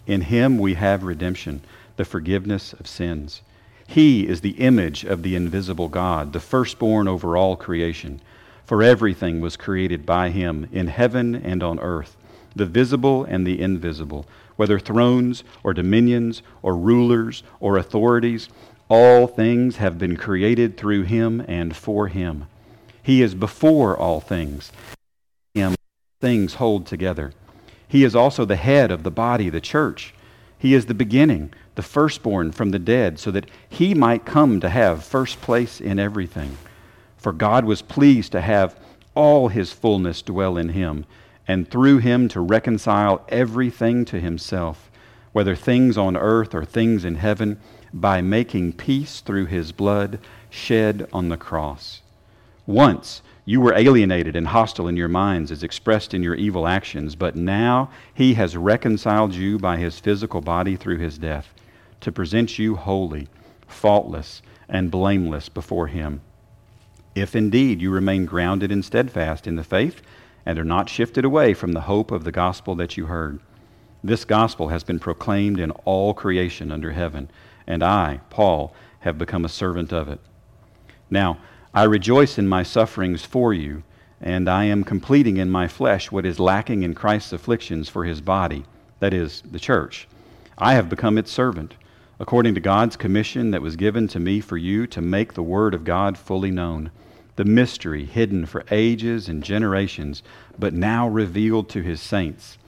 In 0.07 0.21
him 0.21 0.59
we 0.59 0.75
have 0.75 1.03
redemption, 1.03 1.62
the 1.97 2.05
forgiveness 2.05 2.75
of 2.75 2.87
sins. 2.87 3.40
He 3.87 4.29
is 4.29 4.42
the 4.42 4.59
image 4.59 5.05
of 5.05 5.23
the 5.23 5.35
invisible 5.35 5.88
God, 5.88 6.35
the 6.35 6.40
firstborn 6.40 7.09
over 7.09 7.38
all 7.38 7.57
creation. 7.57 8.21
For 8.67 8.83
everything 8.83 9.41
was 9.41 9.57
created 9.57 10.05
by 10.05 10.31
him 10.31 10.69
in 10.73 10.89
heaven 10.89 11.37
and 11.37 11.63
on 11.63 11.79
earth, 11.79 12.17
the 12.55 12.67
visible 12.67 13.25
and 13.25 13.47
the 13.47 13.61
invisible, 13.61 14.27
whether 14.57 14.81
thrones 14.81 15.45
or 15.63 15.73
dominions 15.73 16.43
or 16.63 16.77
rulers 16.77 17.45
or 17.61 17.77
authorities. 17.77 18.49
All 18.89 19.29
things 19.29 19.77
have 19.77 19.99
been 19.99 20.17
created 20.17 20.77
through 20.77 21.03
him 21.03 21.45
and 21.47 21.77
for 21.77 22.09
him. 22.09 22.47
He 23.03 23.23
is 23.23 23.37
before 23.37 23.97
all 23.97 24.21
things. 24.21 24.73
Him 25.55 25.77
things 26.21 26.55
hold 26.55 26.87
together. 26.87 27.33
He 27.87 28.03
is 28.03 28.17
also 28.17 28.45
the 28.45 28.57
head 28.57 28.91
of 28.91 29.05
the 29.05 29.13
body, 29.13 29.49
the 29.49 29.61
church. 29.61 30.13
He 30.59 30.75
is 30.75 30.87
the 30.87 30.95
beginning, 30.95 31.53
the 31.77 31.83
firstborn 31.83 32.51
from 32.51 32.71
the 32.71 32.81
dead, 32.81 33.21
so 33.21 33.31
that 33.31 33.49
he 33.69 33.95
might 33.95 34.25
come 34.25 34.59
to 34.59 34.69
have 34.69 35.05
first 35.05 35.41
place 35.41 35.81
in 35.81 36.01
everything. 36.01 36.57
For 37.17 37.33
God 37.33 37.65
was 37.65 37.83
pleased 37.83 38.33
to 38.33 38.41
have 38.41 38.79
all 39.15 39.49
his 39.49 39.73
fullness 39.73 40.23
dwell 40.23 40.57
in 40.57 40.69
him, 40.71 41.07
and 41.49 41.69
through 41.69 41.99
him 41.99 42.29
to 42.29 42.41
reconcile 42.41 43.25
everything 43.29 44.05
to 44.07 44.21
himself, 44.21 44.91
whether 45.33 45.57
things 45.57 45.97
on 45.97 46.17
earth 46.17 46.55
or 46.55 46.65
things 46.65 47.05
in 47.05 47.17
heaven, 47.17 47.59
by 47.93 48.21
making 48.21 48.75
peace 48.75 49.21
through 49.21 49.47
his 49.47 49.73
blood 49.73 50.19
shed 50.51 51.09
on 51.13 51.29
the 51.29 51.37
cross. 51.37 52.03
Once 52.67 53.23
you 53.45 53.61
were 53.61 53.75
alienated 53.75 54.37
and 54.37 54.49
hostile 54.49 54.89
in 54.89 54.97
your 54.97 55.09
minds 55.09 55.51
as 55.51 55.63
expressed 55.63 56.13
in 56.13 56.23
your 56.23 56.35
evil 56.35 56.67
actions, 56.67 57.15
but 57.15 57.35
now 57.35 57.89
he 58.13 58.35
has 58.35 58.57
reconciled 58.57 59.35
you 59.35 59.59
by 59.59 59.77
his 59.77 59.99
physical 59.99 60.41
body 60.41 60.77
through 60.77 60.99
his 60.99 61.17
death, 61.17 61.55
to 62.01 62.13
present 62.13 62.59
you 62.59 62.77
holy, 62.77 63.29
faultless, 63.67 64.43
and 64.69 64.91
blameless 64.91 65.49
before 65.49 65.87
him 65.87 66.21
if 67.17 67.35
indeed 67.35 67.81
you 67.81 67.91
remain 67.91 68.27
grounded 68.27 68.71
and 68.71 68.85
steadfast 68.85 69.47
in 69.47 69.57
the 69.57 69.65
faith 69.65 70.03
and 70.45 70.59
are 70.59 70.65
not 70.65 70.87
shifted 70.87 71.25
away 71.25 71.55
from 71.55 71.73
the 71.73 71.81
hope 71.81 72.11
of 72.11 72.25
the 72.25 72.31
gospel 72.31 72.75
that 72.75 72.99
you 72.99 73.07
heard. 73.07 73.41
This 74.05 74.27
gospel 74.27 74.69
has 74.69 74.85
been 74.85 74.99
proclaimed 74.99 75.59
in 75.59 75.71
all 75.87 76.13
creation 76.13 76.71
under 76.71 76.93
heaven, 76.93 77.31
and 77.67 77.83
I, 77.83 78.21
Paul, 78.29 78.75
have 79.01 79.17
become 79.17 79.47
a 79.47 79.49
servant 79.49 79.95
of 79.95 80.09
it. 80.09 80.21
Now, 81.09 81.39
I 81.73 81.85
rejoice 81.85 82.37
in 82.37 82.47
my 82.47 82.63
sufferings 82.63 83.25
for 83.25 83.55
you, 83.55 83.83
and 84.21 84.47
I 84.47 84.65
am 84.65 84.85
completing 84.85 85.39
in 85.39 85.51
my 85.51 85.69
flesh 85.69 86.13
what 86.13 86.27
is 86.27 86.39
lacking 86.39 86.83
in 86.83 86.95
Christ's 86.95 87.33
afflictions 87.33 87.89
for 87.89 88.05
his 88.05 88.21
body, 88.21 88.67
that 89.01 89.15
is, 89.15 89.43
the 89.51 89.59
church. 89.59 90.07
I 90.59 90.75
have 90.75 90.91
become 90.91 91.17
its 91.17 91.33
servant, 91.33 91.77
according 92.21 92.55
to 92.57 92.61
God's 92.61 92.97
commission 92.97 93.53
that 93.53 93.63
was 93.63 93.77
given 93.77 94.07
to 94.09 94.21
me 94.21 94.41
for 94.41 94.59
you 94.59 94.87
to 94.89 95.01
make 95.01 95.33
the 95.33 95.43
word 95.43 95.73
of 95.73 95.85
God 95.85 96.19
fully 96.19 96.51
known 96.51 96.91
the 97.37 97.44
mystery 97.44 98.05
hidden 98.05 98.46
for 98.46 98.64
ages 98.70 99.29
and 99.29 99.44
generations, 99.44 100.22
but 100.59 100.75
now 100.75 101.07
revealed 101.07 101.68
to 101.68 101.83
his 101.83 102.01
saints. 102.01 102.59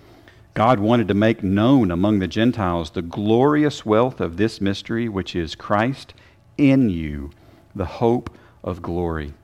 God 0.54 0.80
wanted 0.80 1.08
to 1.08 1.14
make 1.14 1.42
known 1.42 1.90
among 1.90 2.18
the 2.18 2.26
Gentiles 2.26 2.90
the 2.90 3.02
glorious 3.02 3.86
wealth 3.86 4.20
of 4.20 4.36
this 4.36 4.60
mystery, 4.60 5.08
which 5.08 5.34
is 5.34 5.54
Christ 5.54 6.14
in 6.56 6.90
you, 6.90 7.30
the 7.74 7.84
hope 7.84 8.36
of 8.64 8.82
glory. 8.82 9.34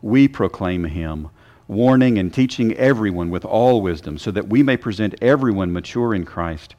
We 0.00 0.26
proclaim 0.26 0.84
him, 0.84 1.28
warning 1.66 2.18
and 2.18 2.32
teaching 2.32 2.72
everyone 2.74 3.30
with 3.30 3.44
all 3.44 3.82
wisdom, 3.82 4.16
so 4.16 4.30
that 4.30 4.48
we 4.48 4.62
may 4.62 4.76
present 4.76 5.14
everyone 5.20 5.72
mature 5.72 6.14
in 6.14 6.24
Christ. 6.24 6.74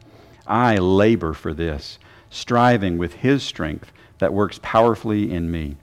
I 0.48 0.78
labor 0.78 1.34
for 1.34 1.54
this, 1.54 2.00
striving 2.30 2.98
with 2.98 3.14
his 3.16 3.44
strength 3.44 3.92
that 4.18 4.34
works 4.34 4.60
powerfully 4.64 5.32
in 5.32 5.52
me. 5.52 5.78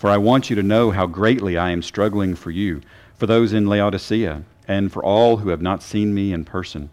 For 0.00 0.08
I 0.08 0.16
want 0.16 0.48
you 0.48 0.56
to 0.56 0.62
know 0.62 0.92
how 0.92 1.06
greatly 1.06 1.58
I 1.58 1.72
am 1.72 1.82
struggling 1.82 2.34
for 2.34 2.50
you, 2.50 2.80
for 3.18 3.26
those 3.26 3.52
in 3.52 3.66
Laodicea, 3.66 4.44
and 4.66 4.90
for 4.90 5.04
all 5.04 5.36
who 5.36 5.50
have 5.50 5.60
not 5.60 5.82
seen 5.82 6.14
me 6.14 6.32
in 6.32 6.46
person. 6.46 6.88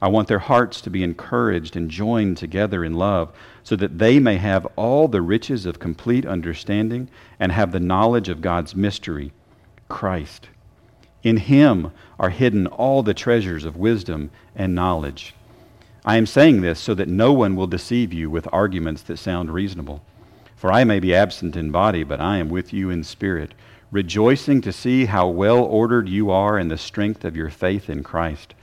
I 0.00 0.08
want 0.08 0.26
their 0.26 0.40
hearts 0.40 0.80
to 0.80 0.90
be 0.90 1.04
encouraged 1.04 1.76
and 1.76 1.88
joined 1.88 2.38
together 2.38 2.82
in 2.84 2.94
love, 2.94 3.32
so 3.62 3.76
that 3.76 3.98
they 4.00 4.18
may 4.18 4.38
have 4.38 4.66
all 4.74 5.06
the 5.06 5.22
riches 5.22 5.66
of 5.66 5.78
complete 5.78 6.26
understanding 6.26 7.08
and 7.38 7.52
have 7.52 7.70
the 7.70 7.78
knowledge 7.78 8.28
of 8.28 8.40
God's 8.40 8.74
mystery, 8.74 9.32
Christ. 9.88 10.48
In 11.22 11.36
him 11.36 11.92
are 12.18 12.30
hidden 12.30 12.66
all 12.66 13.04
the 13.04 13.14
treasures 13.14 13.64
of 13.64 13.76
wisdom 13.76 14.32
and 14.56 14.74
knowledge. 14.74 15.32
I 16.04 16.16
am 16.16 16.26
saying 16.26 16.60
this 16.60 16.80
so 16.80 16.92
that 16.94 17.06
no 17.06 17.32
one 17.32 17.54
will 17.54 17.68
deceive 17.68 18.12
you 18.12 18.28
with 18.28 18.48
arguments 18.52 19.02
that 19.02 19.18
sound 19.18 19.52
reasonable. 19.52 20.02
For 20.62 20.70
I 20.70 20.84
may 20.84 21.00
be 21.00 21.12
absent 21.12 21.56
in 21.56 21.72
body, 21.72 22.04
but 22.04 22.20
I 22.20 22.36
am 22.36 22.48
with 22.48 22.72
you 22.72 22.88
in 22.88 23.02
spirit, 23.02 23.52
rejoicing 23.90 24.60
to 24.60 24.72
see 24.72 25.06
how 25.06 25.26
well 25.26 25.58
ordered 25.58 26.08
you 26.08 26.30
are 26.30 26.56
in 26.56 26.68
the 26.68 26.78
strength 26.78 27.24
of 27.24 27.34
your 27.34 27.50
faith 27.50 27.90
in 27.90 28.04
Christ. 28.04 28.54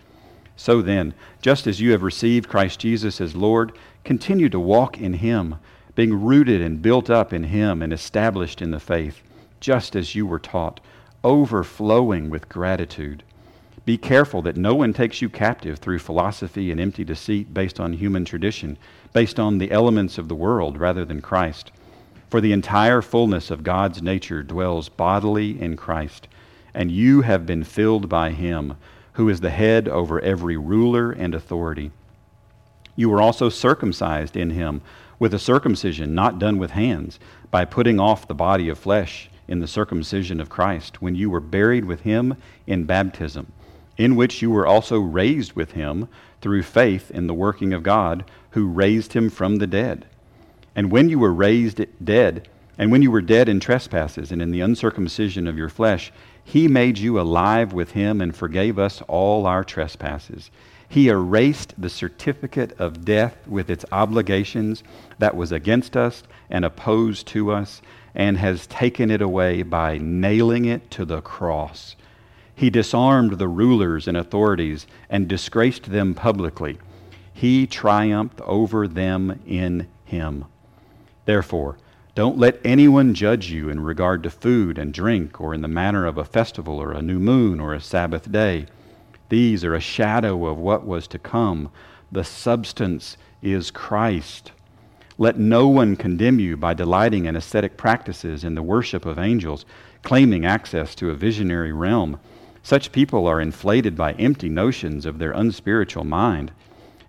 So 0.56 0.82
then, 0.82 1.14
just 1.42 1.68
as 1.68 1.82
you 1.82 1.92
have 1.92 2.02
received 2.02 2.48
Christ 2.48 2.80
Jesus 2.80 3.20
as 3.20 3.36
Lord, 3.36 3.74
continue 4.06 4.48
to 4.48 4.62
walk 4.62 4.98
in 4.98 5.16
him, 5.16 5.56
being 5.94 6.24
rooted 6.24 6.62
and 6.62 6.82
built 6.82 7.10
up 7.10 7.34
in 7.34 7.44
him 7.44 7.82
and 7.82 7.92
established 7.92 8.62
in 8.62 8.72
the 8.72 8.80
faith, 8.80 9.22
just 9.60 9.94
as 9.94 10.16
you 10.16 10.26
were 10.26 10.40
taught, 10.40 10.80
overflowing 11.22 12.30
with 12.30 12.48
gratitude. 12.48 13.24
Be 13.84 13.98
careful 13.98 14.42
that 14.44 14.56
no 14.56 14.74
one 14.74 14.94
takes 14.94 15.22
you 15.22 15.28
captive 15.28 15.80
through 15.80 16.00
philosophy 16.00 16.72
and 16.72 16.80
empty 16.80 17.04
deceit 17.04 17.54
based 17.54 17.78
on 17.78 17.92
human 17.92 18.24
tradition, 18.24 18.78
based 19.12 19.38
on 19.38 19.58
the 19.58 19.74
elements 19.74 20.18
of 20.18 20.30
the 20.30 20.36
world 20.36 20.78
rather 20.78 21.04
than 21.04 21.20
Christ. 21.20 21.74
For 22.30 22.42
the 22.42 22.54
entire 22.54 23.02
fullness 23.02 23.50
of 23.50 23.64
God's 23.64 24.04
nature 24.04 24.44
dwells 24.44 24.88
bodily 24.88 25.60
in 25.60 25.76
Christ, 25.76 26.28
and 26.74 26.92
you 26.92 27.22
have 27.22 27.48
been 27.48 27.64
filled 27.64 28.08
by 28.08 28.32
him 28.32 28.78
who 29.14 29.30
is 29.30 29.42
the 29.42 29.50
head 29.50 29.88
over 29.88 30.22
every 30.22 30.56
ruler 30.56 31.12
and 31.12 31.34
authority. 31.34 31.92
You 32.96 33.10
were 33.10 33.22
also 33.22 33.50
circumcised 33.50 34.38
in 34.38 34.52
him 34.52 34.82
with 35.18 35.34
a 35.34 35.40
circumcision 35.40 36.14
not 36.14 36.38
done 36.38 36.58
with 36.60 36.72
hands, 36.72 37.20
by 37.50 37.66
putting 37.66 38.00
off 38.00 38.28
the 38.28 38.36
body 38.36 38.70
of 38.70 38.78
flesh 38.78 39.30
in 39.48 39.60
the 39.60 39.68
circumcision 39.68 40.40
of 40.40 40.50
Christ, 40.50 41.02
when 41.02 41.16
you 41.16 41.32
were 41.32 41.40
buried 41.40 41.86
with 41.86 42.02
him 42.02 42.36
in 42.68 42.84
baptism, 42.84 43.52
in 43.98 44.16
which 44.16 44.42
you 44.42 44.52
were 44.52 44.68
also 44.68 45.00
raised 45.00 45.54
with 45.54 45.72
him 45.72 46.08
through 46.42 46.62
faith 46.62 47.10
in 47.10 47.26
the 47.26 47.34
working 47.34 47.74
of 47.74 47.82
God, 47.82 48.24
who 48.52 48.68
raised 48.68 49.14
him 49.14 49.30
from 49.30 49.56
the 49.56 49.68
dead. 49.68 50.06
And 50.80 50.92
when 50.92 51.10
you 51.10 51.20
were 51.20 51.34
raised 51.34 51.86
dead, 52.02 52.48
and 52.78 52.90
when 52.90 53.02
you 53.02 53.12
were 53.12 53.20
dead 53.20 53.50
in 53.50 53.60
trespasses 53.60 54.32
and 54.32 54.42
in 54.42 54.52
the 54.52 54.62
uncircumcision 54.62 55.46
of 55.46 55.58
your 55.58 55.68
flesh, 55.68 56.10
he 56.42 56.70
made 56.70 56.98
you 56.98 57.20
alive 57.20 57.74
with 57.74 57.92
him 57.92 58.22
and 58.22 58.34
forgave 58.34 58.80
us 58.80 59.02
all 59.10 59.46
our 59.46 59.66
trespasses. 59.66 60.50
He 60.88 61.10
erased 61.10 61.74
the 61.78 61.90
certificate 61.90 62.72
of 62.80 63.04
death 63.04 63.46
with 63.46 63.70
its 63.70 63.84
obligations 63.92 64.82
that 65.18 65.36
was 65.36 65.52
against 65.52 65.98
us 65.98 66.24
and 66.50 66.64
opposed 66.64 67.28
to 67.28 67.52
us, 67.52 67.82
and 68.16 68.38
has 68.38 68.66
taken 68.66 69.12
it 69.12 69.22
away 69.22 69.64
by 69.64 69.98
nailing 69.98 70.64
it 70.64 70.90
to 70.92 71.04
the 71.04 71.20
cross. 71.20 71.98
He 72.56 72.70
disarmed 72.70 73.34
the 73.34 73.50
rulers 73.50 74.08
and 74.08 74.16
authorities 74.16 74.88
and 75.10 75.28
disgraced 75.28 75.92
them 75.92 76.14
publicly. 76.14 76.78
He 77.34 77.68
triumphed 77.68 78.40
over 78.46 78.88
them 78.88 79.42
in 79.46 79.90
him. 80.06 80.46
Therefore, 81.26 81.78
don't 82.16 82.38
let 82.38 82.60
anyone 82.66 83.14
judge 83.14 83.50
you 83.50 83.70
in 83.70 83.80
regard 83.80 84.24
to 84.24 84.30
food 84.30 84.78
and 84.78 84.94
drink, 84.94 85.40
or 85.40 85.54
in 85.54 85.62
the 85.62 85.68
manner 85.68 86.06
of 86.06 86.18
a 86.18 86.26
festival, 86.26 86.82
or 86.82 86.92
a 86.92 87.02
new 87.02 87.20
moon, 87.20 87.60
or 87.60 87.74
a 87.74 87.80
Sabbath 87.80 88.32
day. 88.32 88.66
These 89.30 89.64
are 89.64 89.76
a 89.76 89.80
shadow 89.80 90.48
of 90.48 90.58
what 90.58 90.86
was 90.86 91.08
to 91.08 91.20
come. 91.20 91.72
The 92.12 92.24
substance 92.24 93.16
is 93.42 93.72
Christ. 93.72 94.52
Let 95.18 95.38
no 95.38 95.68
one 95.68 95.96
condemn 95.96 96.40
you 96.40 96.58
by 96.58 96.74
delighting 96.74 97.26
in 97.26 97.36
ascetic 97.36 97.78
practices 97.78 98.44
in 98.44 98.56
the 98.56 98.64
worship 98.64 99.06
of 99.06 99.20
angels, 99.20 99.66
claiming 100.02 100.46
access 100.46 100.96
to 100.96 101.10
a 101.10 101.16
visionary 101.16 101.74
realm. 101.74 102.20
Such 102.64 102.92
people 102.92 103.28
are 103.28 103.40
inflated 103.40 103.96
by 103.96 104.14
empty 104.14 104.50
notions 104.50 105.06
of 105.06 105.20
their 105.20 105.32
unspiritual 105.32 106.06
mind. 106.06 106.52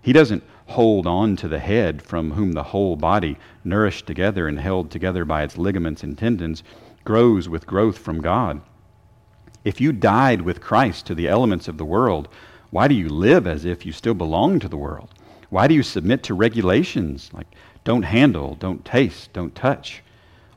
He 0.01 0.13
doesn't 0.13 0.43
hold 0.71 1.05
on 1.07 1.35
to 1.37 1.47
the 1.47 1.59
head, 1.59 2.01
from 2.01 2.31
whom 2.31 2.53
the 2.53 2.63
whole 2.63 2.95
body, 2.95 3.37
nourished 3.63 4.07
together 4.07 4.47
and 4.47 4.59
held 4.59 4.89
together 4.89 5.23
by 5.23 5.43
its 5.43 5.57
ligaments 5.57 6.03
and 6.03 6.17
tendons, 6.17 6.63
grows 7.03 7.47
with 7.47 7.67
growth 7.67 7.97
from 7.97 8.21
God. 8.21 8.61
If 9.63 9.79
you 9.79 9.91
died 9.91 10.41
with 10.41 10.61
Christ 10.61 11.05
to 11.05 11.15
the 11.15 11.27
elements 11.27 11.67
of 11.67 11.77
the 11.77 11.85
world, 11.85 12.27
why 12.71 12.87
do 12.87 12.95
you 12.95 13.09
live 13.09 13.45
as 13.45 13.65
if 13.65 13.85
you 13.85 13.91
still 13.91 14.13
belong 14.13 14.59
to 14.59 14.69
the 14.69 14.77
world? 14.77 15.13
Why 15.49 15.67
do 15.67 15.73
you 15.73 15.83
submit 15.83 16.23
to 16.23 16.33
regulations 16.33 17.29
like 17.33 17.47
don't 17.83 18.03
handle, 18.03 18.55
don't 18.55 18.85
taste, 18.85 19.33
don't 19.33 19.53
touch? 19.53 20.01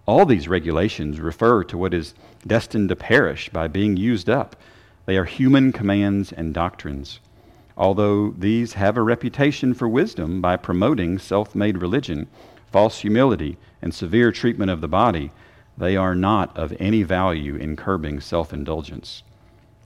All 0.06 0.24
these 0.24 0.48
regulations 0.48 1.20
refer 1.20 1.64
to 1.64 1.78
what 1.78 1.92
is 1.92 2.14
destined 2.46 2.88
to 2.90 2.96
perish 2.96 3.48
by 3.48 3.68
being 3.68 3.96
used 3.96 4.30
up. 4.30 4.56
They 5.06 5.16
are 5.16 5.24
human 5.24 5.72
commands 5.72 6.32
and 6.32 6.54
doctrines 6.54 7.20
although 7.76 8.30
these 8.30 8.74
have 8.74 8.96
a 8.96 9.02
reputation 9.02 9.74
for 9.74 9.88
wisdom 9.88 10.40
by 10.40 10.56
promoting 10.56 11.18
self 11.18 11.54
made 11.54 11.78
religion, 11.78 12.26
false 12.70 13.00
humility, 13.00 13.56
and 13.82 13.94
severe 13.94 14.32
treatment 14.32 14.70
of 14.70 14.80
the 14.80 14.88
body, 14.88 15.30
they 15.76 15.96
are 15.96 16.14
not 16.14 16.56
of 16.56 16.74
any 16.78 17.02
value 17.02 17.56
in 17.56 17.76
curbing 17.76 18.20
self 18.20 18.52
indulgence. 18.52 19.22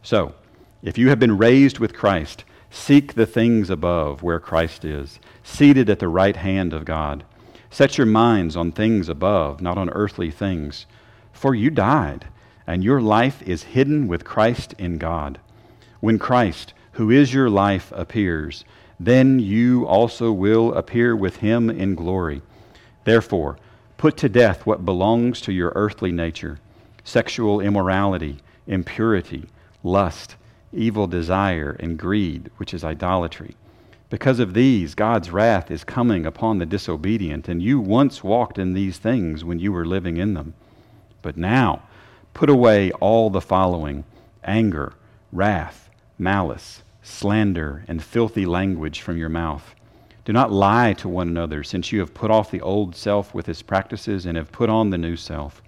So, 0.02 0.34
if 0.82 0.96
you 0.96 1.08
have 1.08 1.18
been 1.18 1.38
raised 1.38 1.78
with 1.78 1.94
Christ, 1.94 2.44
seek 2.70 3.14
the 3.14 3.26
things 3.26 3.70
above 3.70 4.22
where 4.22 4.38
Christ 4.38 4.84
is, 4.84 5.18
seated 5.42 5.90
at 5.90 5.98
the 5.98 6.08
right 6.08 6.36
hand 6.36 6.72
of 6.72 6.84
God. 6.84 7.24
Set 7.70 7.98
your 7.98 8.06
minds 8.06 8.56
on 8.56 8.72
things 8.72 9.08
above, 9.08 9.60
not 9.60 9.76
on 9.76 9.90
earthly 9.90 10.30
things. 10.30 10.86
For 11.32 11.54
you 11.54 11.70
died, 11.70 12.26
and 12.66 12.84
your 12.84 13.00
life 13.00 13.42
is 13.42 13.74
hidden 13.74 14.08
with 14.08 14.24
Christ 14.24 14.74
in 14.78 14.98
God. 14.98 15.38
When 16.00 16.18
Christ, 16.18 16.74
who 16.98 17.12
is 17.12 17.32
your 17.32 17.48
life, 17.48 17.92
appears, 17.94 18.64
then 18.98 19.38
you 19.38 19.86
also 19.86 20.32
will 20.32 20.74
appear 20.74 21.14
with 21.14 21.36
him 21.36 21.70
in 21.70 21.94
glory. 21.94 22.42
Therefore, 23.04 23.56
put 23.96 24.16
to 24.16 24.28
death 24.28 24.66
what 24.66 24.84
belongs 24.84 25.40
to 25.42 25.52
your 25.52 25.72
earthly 25.76 26.10
nature 26.10 26.58
sexual 27.04 27.60
immorality, 27.60 28.38
impurity, 28.66 29.46
lust, 29.84 30.34
evil 30.72 31.06
desire, 31.06 31.76
and 31.78 32.00
greed, 32.00 32.50
which 32.56 32.74
is 32.74 32.82
idolatry. 32.82 33.54
Because 34.10 34.40
of 34.40 34.52
these, 34.52 34.96
God's 34.96 35.30
wrath 35.30 35.70
is 35.70 35.84
coming 35.84 36.26
upon 36.26 36.58
the 36.58 36.66
disobedient, 36.66 37.48
and 37.48 37.62
you 37.62 37.78
once 37.78 38.24
walked 38.24 38.58
in 38.58 38.74
these 38.74 38.98
things 38.98 39.44
when 39.44 39.60
you 39.60 39.70
were 39.70 39.86
living 39.86 40.16
in 40.16 40.34
them. 40.34 40.52
But 41.22 41.36
now, 41.36 41.84
put 42.34 42.50
away 42.50 42.90
all 42.90 43.30
the 43.30 43.40
following 43.40 44.02
anger, 44.42 44.94
wrath, 45.30 45.90
malice 46.18 46.82
slander, 47.08 47.84
and 47.88 48.02
filthy 48.02 48.46
language 48.46 49.00
from 49.00 49.16
your 49.16 49.28
mouth. 49.28 49.74
Do 50.24 50.32
not 50.32 50.52
lie 50.52 50.92
to 50.94 51.08
one 51.08 51.28
another, 51.28 51.64
since 51.64 51.90
you 51.90 52.00
have 52.00 52.12
put 52.12 52.30
off 52.30 52.50
the 52.50 52.60
old 52.60 52.94
self 52.94 53.32
with 53.32 53.48
its 53.48 53.62
practices 53.62 54.26
and 54.26 54.36
have 54.36 54.52
put 54.52 54.68
on 54.68 54.90
the 54.90 54.98
new 54.98 55.16
self. 55.16 55.62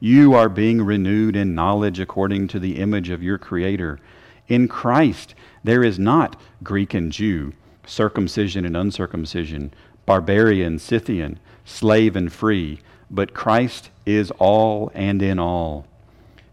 You 0.00 0.34
are 0.34 0.48
being 0.48 0.82
renewed 0.82 1.36
in 1.36 1.54
knowledge 1.54 2.00
according 2.00 2.48
to 2.48 2.58
the 2.58 2.78
image 2.78 3.10
of 3.10 3.22
your 3.22 3.38
Creator. 3.38 4.00
In 4.48 4.66
Christ, 4.66 5.34
there 5.62 5.84
is 5.84 5.98
not 5.98 6.40
Greek 6.62 6.92
and 6.92 7.12
Jew, 7.12 7.52
circumcision 7.86 8.64
and 8.64 8.76
uncircumcision, 8.76 9.72
barbarian, 10.06 10.78
Scythian, 10.78 11.38
slave 11.64 12.16
and 12.16 12.32
free, 12.32 12.80
but 13.10 13.34
Christ 13.34 13.90
is 14.06 14.32
all 14.38 14.90
and 14.94 15.22
in 15.22 15.38
all. 15.38 15.86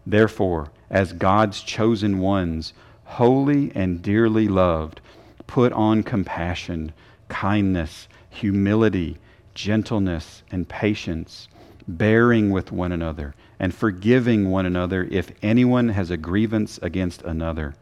Therefore, 0.06 0.70
as 0.90 1.12
God's 1.12 1.60
chosen 1.60 2.18
ones, 2.18 2.72
holy 3.12 3.72
and 3.74 4.02
dearly 4.02 4.46
loved, 4.46 5.00
put 5.46 5.72
on 5.72 6.02
compassion, 6.02 6.92
kindness, 7.28 8.06
humility, 8.28 9.16
gentleness, 9.54 10.42
and 10.52 10.68
patience, 10.68 11.48
bearing 11.88 12.50
with 12.50 12.70
one 12.70 12.92
another, 12.92 13.34
and 13.58 13.74
forgiving 13.74 14.50
one 14.50 14.66
another 14.66 15.08
if 15.10 15.32
anyone 15.42 15.88
has 15.88 16.10
a 16.10 16.16
grievance 16.16 16.78
against 16.82 17.22
another. 17.22 17.74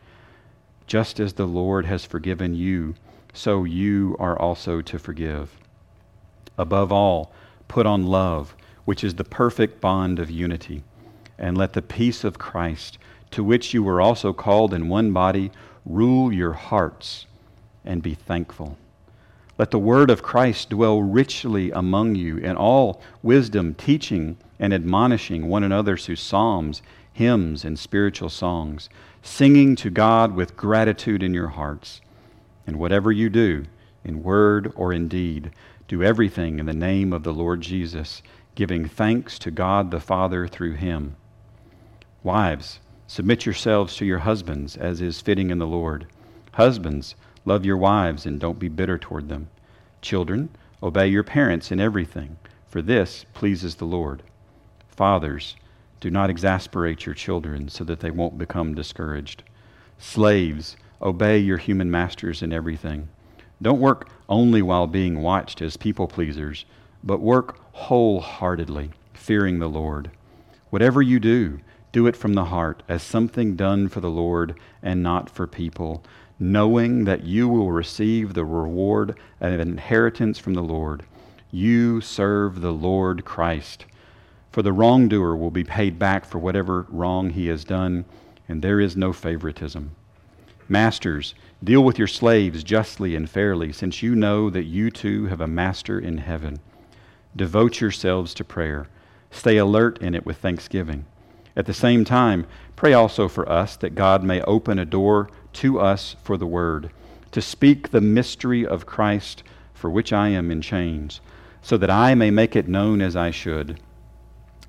Just 0.86 1.18
as 1.18 1.32
the 1.32 1.46
Lord 1.46 1.84
has 1.86 2.04
forgiven 2.04 2.54
you, 2.54 2.94
so 3.34 3.64
you 3.64 4.16
are 4.20 4.38
also 4.38 4.80
to 4.80 4.98
forgive. 4.98 5.58
Above 6.56 6.92
all, 6.92 7.32
put 7.66 7.84
on 7.84 8.06
love, 8.06 8.54
which 8.84 9.02
is 9.02 9.16
the 9.16 9.24
perfect 9.24 9.80
bond 9.80 10.20
of 10.20 10.30
unity, 10.30 10.84
and 11.36 11.58
let 11.58 11.72
the 11.72 11.82
peace 11.82 12.22
of 12.22 12.38
Christ 12.38 12.96
to 13.30 13.44
which 13.44 13.74
you 13.74 13.82
were 13.82 14.00
also 14.00 14.32
called 14.32 14.72
in 14.72 14.88
one 14.88 15.12
body, 15.12 15.50
rule 15.84 16.32
your 16.32 16.52
hearts 16.52 17.26
and 17.84 18.02
be 18.02 18.14
thankful. 18.14 18.76
Let 19.58 19.70
the 19.70 19.78
word 19.78 20.10
of 20.10 20.22
Christ 20.22 20.70
dwell 20.70 21.00
richly 21.00 21.70
among 21.70 22.14
you 22.14 22.36
in 22.36 22.56
all 22.56 23.00
wisdom, 23.22 23.74
teaching 23.74 24.36
and 24.58 24.74
admonishing 24.74 25.48
one 25.48 25.62
another 25.62 25.96
through 25.96 26.16
psalms, 26.16 26.82
hymns, 27.12 27.64
and 27.64 27.78
spiritual 27.78 28.28
songs, 28.28 28.90
singing 29.22 29.74
to 29.76 29.88
God 29.88 30.34
with 30.34 30.56
gratitude 30.56 31.22
in 31.22 31.32
your 31.32 31.48
hearts. 31.48 32.02
And 32.66 32.78
whatever 32.78 33.10
you 33.10 33.30
do, 33.30 33.64
in 34.04 34.22
word 34.22 34.72
or 34.76 34.92
in 34.92 35.08
deed, 35.08 35.50
do 35.88 36.02
everything 36.02 36.58
in 36.58 36.66
the 36.66 36.74
name 36.74 37.12
of 37.12 37.22
the 37.22 37.32
Lord 37.32 37.62
Jesus, 37.62 38.22
giving 38.54 38.86
thanks 38.86 39.38
to 39.38 39.50
God 39.50 39.90
the 39.90 40.00
Father 40.00 40.46
through 40.46 40.74
him. 40.74 41.16
Wives, 42.22 42.80
Submit 43.08 43.46
yourselves 43.46 43.96
to 43.96 44.04
your 44.04 44.18
husbands, 44.18 44.76
as 44.76 45.00
is 45.00 45.20
fitting 45.20 45.50
in 45.50 45.58
the 45.58 45.66
Lord. 45.66 46.06
Husbands, 46.52 47.14
love 47.44 47.64
your 47.64 47.76
wives 47.76 48.26
and 48.26 48.40
don't 48.40 48.58
be 48.58 48.68
bitter 48.68 48.98
toward 48.98 49.28
them. 49.28 49.48
Children, 50.02 50.48
obey 50.82 51.06
your 51.06 51.22
parents 51.22 51.70
in 51.70 51.80
everything, 51.80 52.36
for 52.68 52.82
this 52.82 53.24
pleases 53.32 53.76
the 53.76 53.84
Lord. 53.84 54.22
Fathers, 54.88 55.54
do 56.00 56.10
not 56.10 56.30
exasperate 56.30 57.06
your 57.06 57.14
children 57.14 57.68
so 57.68 57.84
that 57.84 58.00
they 58.00 58.10
won't 58.10 58.38
become 58.38 58.74
discouraged. 58.74 59.44
Slaves, 59.98 60.76
obey 61.00 61.38
your 61.38 61.58
human 61.58 61.90
masters 61.90 62.42
in 62.42 62.52
everything. 62.52 63.08
Don't 63.62 63.80
work 63.80 64.08
only 64.28 64.62
while 64.62 64.86
being 64.86 65.22
watched 65.22 65.62
as 65.62 65.76
people 65.76 66.08
pleasers, 66.08 66.64
but 67.04 67.20
work 67.20 67.60
wholeheartedly, 67.72 68.90
fearing 69.14 69.58
the 69.58 69.68
Lord. 69.68 70.10
Whatever 70.70 71.00
you 71.00 71.20
do, 71.20 71.60
do 71.96 72.06
it 72.06 72.14
from 72.14 72.34
the 72.34 72.44
heart, 72.44 72.82
as 72.90 73.02
something 73.02 73.56
done 73.56 73.88
for 73.88 74.00
the 74.00 74.10
Lord 74.10 74.54
and 74.82 75.02
not 75.02 75.30
for 75.30 75.46
people, 75.46 76.04
knowing 76.38 77.04
that 77.04 77.24
you 77.24 77.48
will 77.48 77.72
receive 77.72 78.34
the 78.34 78.44
reward 78.44 79.12
of 79.40 79.50
an 79.54 79.60
inheritance 79.60 80.38
from 80.38 80.52
the 80.52 80.62
Lord. 80.62 81.04
You 81.50 82.02
serve 82.02 82.60
the 82.60 82.70
Lord 82.70 83.24
Christ. 83.24 83.86
For 84.52 84.60
the 84.60 84.74
wrongdoer 84.74 85.36
will 85.36 85.50
be 85.50 85.64
paid 85.64 85.98
back 85.98 86.26
for 86.26 86.38
whatever 86.38 86.84
wrong 86.90 87.30
he 87.30 87.46
has 87.46 87.64
done, 87.64 88.04
and 88.46 88.60
there 88.60 88.78
is 88.78 88.94
no 88.94 89.14
favoritism. 89.14 89.92
Masters, 90.68 91.34
deal 91.64 91.82
with 91.82 91.98
your 91.98 92.08
slaves 92.08 92.62
justly 92.62 93.16
and 93.16 93.30
fairly, 93.30 93.72
since 93.72 94.02
you 94.02 94.14
know 94.14 94.50
that 94.50 94.64
you 94.64 94.90
too 94.90 95.28
have 95.28 95.40
a 95.40 95.46
master 95.46 95.98
in 95.98 96.18
heaven. 96.18 96.60
Devote 97.34 97.80
yourselves 97.80 98.34
to 98.34 98.44
prayer. 98.44 98.86
Stay 99.30 99.56
alert 99.56 99.96
in 100.02 100.14
it 100.14 100.26
with 100.26 100.36
thanksgiving. 100.36 101.06
At 101.56 101.64
the 101.66 101.74
same 101.74 102.04
time, 102.04 102.46
pray 102.76 102.92
also 102.92 103.28
for 103.28 103.48
us 103.48 103.76
that 103.76 103.94
God 103.94 104.22
may 104.22 104.42
open 104.42 104.78
a 104.78 104.84
door 104.84 105.30
to 105.54 105.80
us 105.80 106.16
for 106.22 106.36
the 106.36 106.46
word, 106.46 106.90
to 107.32 107.40
speak 107.40 107.90
the 107.90 108.00
mystery 108.00 108.66
of 108.66 108.84
Christ, 108.84 109.42
for 109.72 109.90
which 109.90 110.12
I 110.12 110.28
am 110.28 110.50
in 110.50 110.60
chains, 110.60 111.20
so 111.62 111.78
that 111.78 111.90
I 111.90 112.14
may 112.14 112.30
make 112.30 112.54
it 112.54 112.68
known 112.68 113.00
as 113.00 113.16
I 113.16 113.30
should. 113.30 113.80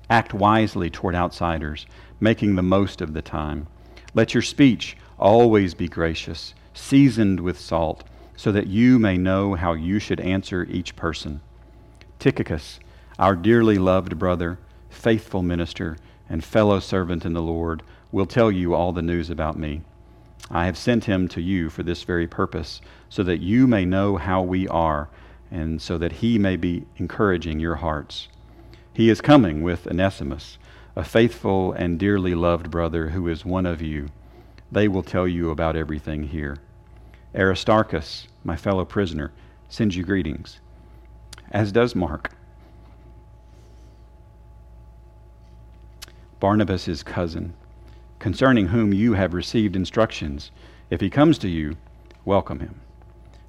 Act 0.08 0.32
wisely 0.32 0.88
toward 0.88 1.14
outsiders, 1.14 1.86
making 2.20 2.56
the 2.56 2.62
most 2.62 3.02
of 3.02 3.12
the 3.12 3.22
time. 3.22 3.66
Let 4.14 4.32
your 4.32 4.42
speech 4.42 4.96
always 5.18 5.74
be 5.74 5.88
gracious, 5.88 6.54
seasoned 6.72 7.40
with 7.40 7.60
salt, 7.60 8.04
so 8.36 8.50
that 8.52 8.68
you 8.68 8.98
may 8.98 9.18
know 9.18 9.54
how 9.54 9.74
you 9.74 9.98
should 9.98 10.20
answer 10.20 10.64
each 10.70 10.96
person. 10.96 11.42
Tychicus, 12.18 12.80
our 13.18 13.36
dearly 13.36 13.76
loved 13.76 14.18
brother, 14.18 14.58
faithful 14.88 15.42
minister, 15.42 15.98
and 16.28 16.44
fellow 16.44 16.80
servant 16.80 17.24
in 17.24 17.32
the 17.32 17.42
Lord, 17.42 17.82
will 18.12 18.26
tell 18.26 18.50
you 18.50 18.74
all 18.74 18.92
the 18.92 19.02
news 19.02 19.30
about 19.30 19.58
me. 19.58 19.82
I 20.50 20.66
have 20.66 20.78
sent 20.78 21.04
him 21.04 21.28
to 21.28 21.42
you 21.42 21.68
for 21.68 21.82
this 21.82 22.04
very 22.04 22.26
purpose, 22.26 22.80
so 23.08 23.22
that 23.22 23.40
you 23.40 23.66
may 23.66 23.84
know 23.84 24.16
how 24.16 24.42
we 24.42 24.66
are, 24.68 25.08
and 25.50 25.80
so 25.80 25.98
that 25.98 26.12
he 26.12 26.38
may 26.38 26.56
be 26.56 26.86
encouraging 26.96 27.60
your 27.60 27.76
hearts. 27.76 28.28
He 28.92 29.10
is 29.10 29.20
coming 29.20 29.62
with 29.62 29.86
Onesimus, 29.86 30.58
a 30.96 31.04
faithful 31.04 31.72
and 31.72 31.98
dearly 31.98 32.34
loved 32.34 32.70
brother 32.70 33.10
who 33.10 33.28
is 33.28 33.44
one 33.44 33.66
of 33.66 33.80
you. 33.80 34.08
They 34.72 34.88
will 34.88 35.02
tell 35.02 35.28
you 35.28 35.50
about 35.50 35.76
everything 35.76 36.24
here. 36.24 36.58
Aristarchus, 37.34 38.26
my 38.42 38.56
fellow 38.56 38.84
prisoner, 38.84 39.32
sends 39.68 39.96
you 39.96 40.02
greetings, 40.02 40.60
as 41.50 41.72
does 41.72 41.94
Mark. 41.94 42.32
Barnabas, 46.40 46.84
his 46.84 47.02
cousin, 47.02 47.54
concerning 48.18 48.68
whom 48.68 48.92
you 48.92 49.14
have 49.14 49.34
received 49.34 49.76
instructions. 49.76 50.50
If 50.90 51.00
he 51.00 51.10
comes 51.10 51.38
to 51.38 51.48
you, 51.48 51.76
welcome 52.24 52.60
him. 52.60 52.80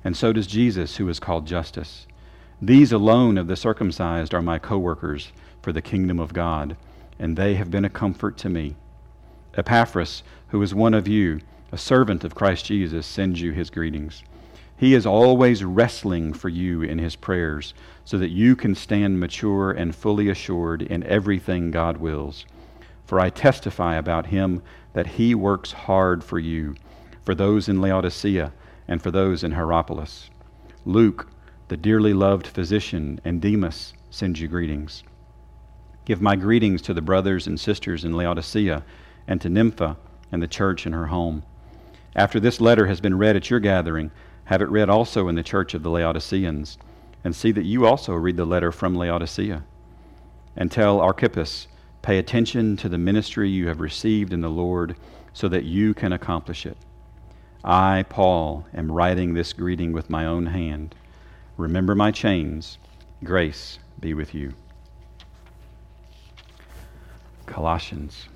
And 0.04 0.16
so 0.16 0.34
does 0.34 0.48
Jesus, 0.48 0.98
who 0.98 1.08
is 1.10 1.20
called 1.20 1.46
Justus. 1.46 2.08
These 2.62 2.92
alone 2.92 3.38
of 3.38 3.48
the 3.48 3.56
circumcised 3.56 4.34
are 4.34 4.42
my 4.42 4.60
co 4.60 4.78
workers 4.78 5.32
for 5.62 5.72
the 5.72 5.82
kingdom 5.82 6.20
of 6.20 6.34
God, 6.34 6.78
and 7.18 7.38
they 7.38 7.56
have 7.56 7.72
been 7.72 7.86
a 7.86 7.90
comfort 7.90 8.38
to 8.40 8.50
me. 8.50 8.76
Epaphras, 9.56 10.24
who 10.50 10.62
is 10.62 10.74
one 10.74 10.94
of 10.94 11.08
you, 11.08 11.42
a 11.72 11.78
servant 11.78 12.24
of 12.24 12.36
Christ 12.36 12.66
Jesus, 12.66 13.06
sends 13.06 13.42
you 13.42 13.52
his 13.52 13.70
greetings. 13.70 14.24
He 14.76 14.94
is 14.94 15.06
always 15.06 15.64
wrestling 15.64 16.34
for 16.34 16.50
you 16.50 16.82
in 16.82 17.00
his 17.00 17.16
prayers, 17.16 17.74
so 18.06 18.18
that 18.18 18.30
you 18.30 18.56
can 18.56 18.74
stand 18.76 19.20
mature 19.20 19.72
and 19.72 19.94
fully 19.94 20.30
assured 20.30 20.82
in 20.82 21.04
everything 21.04 21.72
God 21.72 21.98
wills. 21.98 22.46
For 23.10 23.20
I 23.20 23.32
testify 23.32 23.96
about 23.96 24.28
him 24.28 24.62
that 24.94 25.08
he 25.08 25.34
works 25.34 25.72
hard 25.72 26.24
for 26.24 26.38
you, 26.38 26.76
for 27.24 27.34
those 27.34 27.68
in 27.68 27.82
Laodicea, 27.82 28.54
and 28.88 29.02
for 29.02 29.10
those 29.10 29.44
in 29.44 29.54
Hierapolis. 29.54 30.30
Luke, 30.86 31.28
the 31.70 31.76
dearly 31.76 32.14
loved 32.14 32.46
physician, 32.46 33.20
and 33.26 33.42
Demas 33.42 33.96
send 34.12 34.38
you 34.38 34.48
greetings. 34.48 35.02
Give 36.06 36.22
my 36.22 36.36
greetings 36.36 36.84
to 36.84 36.94
the 36.94 37.02
brothers 37.02 37.48
and 37.48 37.60
sisters 37.60 38.06
in 38.06 38.14
Laodicea, 38.14 38.84
and 39.28 39.42
to 39.42 39.50
Nympha 39.50 39.98
and 40.32 40.40
the 40.40 40.48
church 40.48 40.86
in 40.86 40.94
her 40.94 41.08
home. 41.08 41.42
After 42.16 42.40
this 42.40 42.62
letter 42.62 42.86
has 42.86 43.02
been 43.02 43.18
read 43.18 43.36
at 43.36 43.50
your 43.50 43.60
gathering, 43.60 44.12
have 44.46 44.62
it 44.62 44.70
read 44.70 44.88
also 44.88 45.28
in 45.30 45.34
the 45.34 45.42
church 45.42 45.74
of 45.74 45.82
the 45.82 45.90
Laodiceans, 45.90 46.78
and 47.24 47.36
see 47.36 47.52
that 47.54 47.66
you 47.66 47.88
also 47.88 48.14
read 48.14 48.38
the 48.38 48.46
letter 48.46 48.72
from 48.72 48.94
Laodicea. 48.94 49.64
And 50.56 50.72
tell 50.72 51.02
Archippus, 51.02 51.68
Pay 52.02 52.18
attention 52.18 52.78
to 52.78 52.90
the 52.90 52.98
ministry 52.98 53.50
you 53.50 53.68
have 53.68 53.82
received 53.82 54.34
in 54.34 54.42
the 54.42 54.50
Lord 54.50 54.96
so 55.34 55.48
that 55.50 55.66
you 55.66 55.94
can 55.94 56.14
accomplish 56.14 56.66
it. 56.66 56.78
I, 57.64 58.06
Paul, 58.10 58.66
am 58.74 58.92
writing 58.92 59.34
this 59.34 59.52
greeting 59.52 59.92
with 59.92 60.10
my 60.10 60.26
own 60.26 60.46
hand. 60.46 60.96
Remember 61.58 61.94
my 61.94 62.12
chains. 62.12 62.78
Grace 63.24 63.80
be 64.00 64.14
with 64.14 64.34
you. 64.34 64.54
Colossians. 67.46 68.28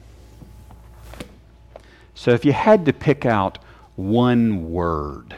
So, 2.15 2.31
if 2.31 2.43
you 2.43 2.53
had 2.53 2.85
to 2.85 2.93
pick 2.93 3.25
out 3.25 3.59
one 3.95 4.71
word 4.71 5.35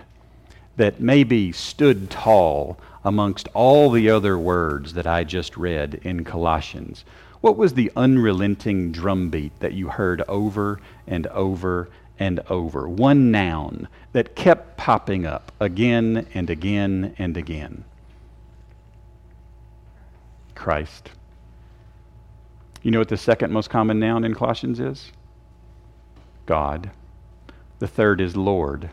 that 0.78 1.00
maybe 1.00 1.52
stood 1.52 2.10
tall 2.10 2.78
amongst 3.04 3.48
all 3.54 3.92
the 3.92 4.10
other 4.10 4.38
words 4.38 4.94
that 4.94 5.06
I 5.06 5.24
just 5.24 5.58
read 5.58 6.02
in 6.04 6.24
Colossians, 6.24 7.06
what 7.46 7.58
was 7.58 7.76
the 7.76 7.92
unrelenting 7.96 8.92
drumbeat 8.92 9.60
that 9.60 9.74
you 9.74 9.88
heard 9.88 10.24
over 10.28 10.80
and 11.06 11.28
over 11.28 11.88
and 12.18 12.40
over? 12.50 12.90
One 12.90 13.30
noun 13.30 13.88
that 14.14 14.36
kept 14.36 14.78
popping 14.78 15.28
up 15.28 15.52
again 15.60 16.26
and 16.34 16.50
again 16.50 17.14
and 17.20 17.38
again. 17.38 17.84
Christ. 20.56 21.12
You 22.82 22.90
know 22.90 22.98
what 22.98 23.10
the 23.10 23.16
second 23.16 23.52
most 23.52 23.70
common 23.70 24.00
noun 24.00 24.24
in 24.24 24.34
Colossians 24.34 24.80
is? 24.80 25.12
God. 26.48 26.90
The 27.78 27.88
third 27.88 28.22
is 28.22 28.36
Lord. 28.36 28.90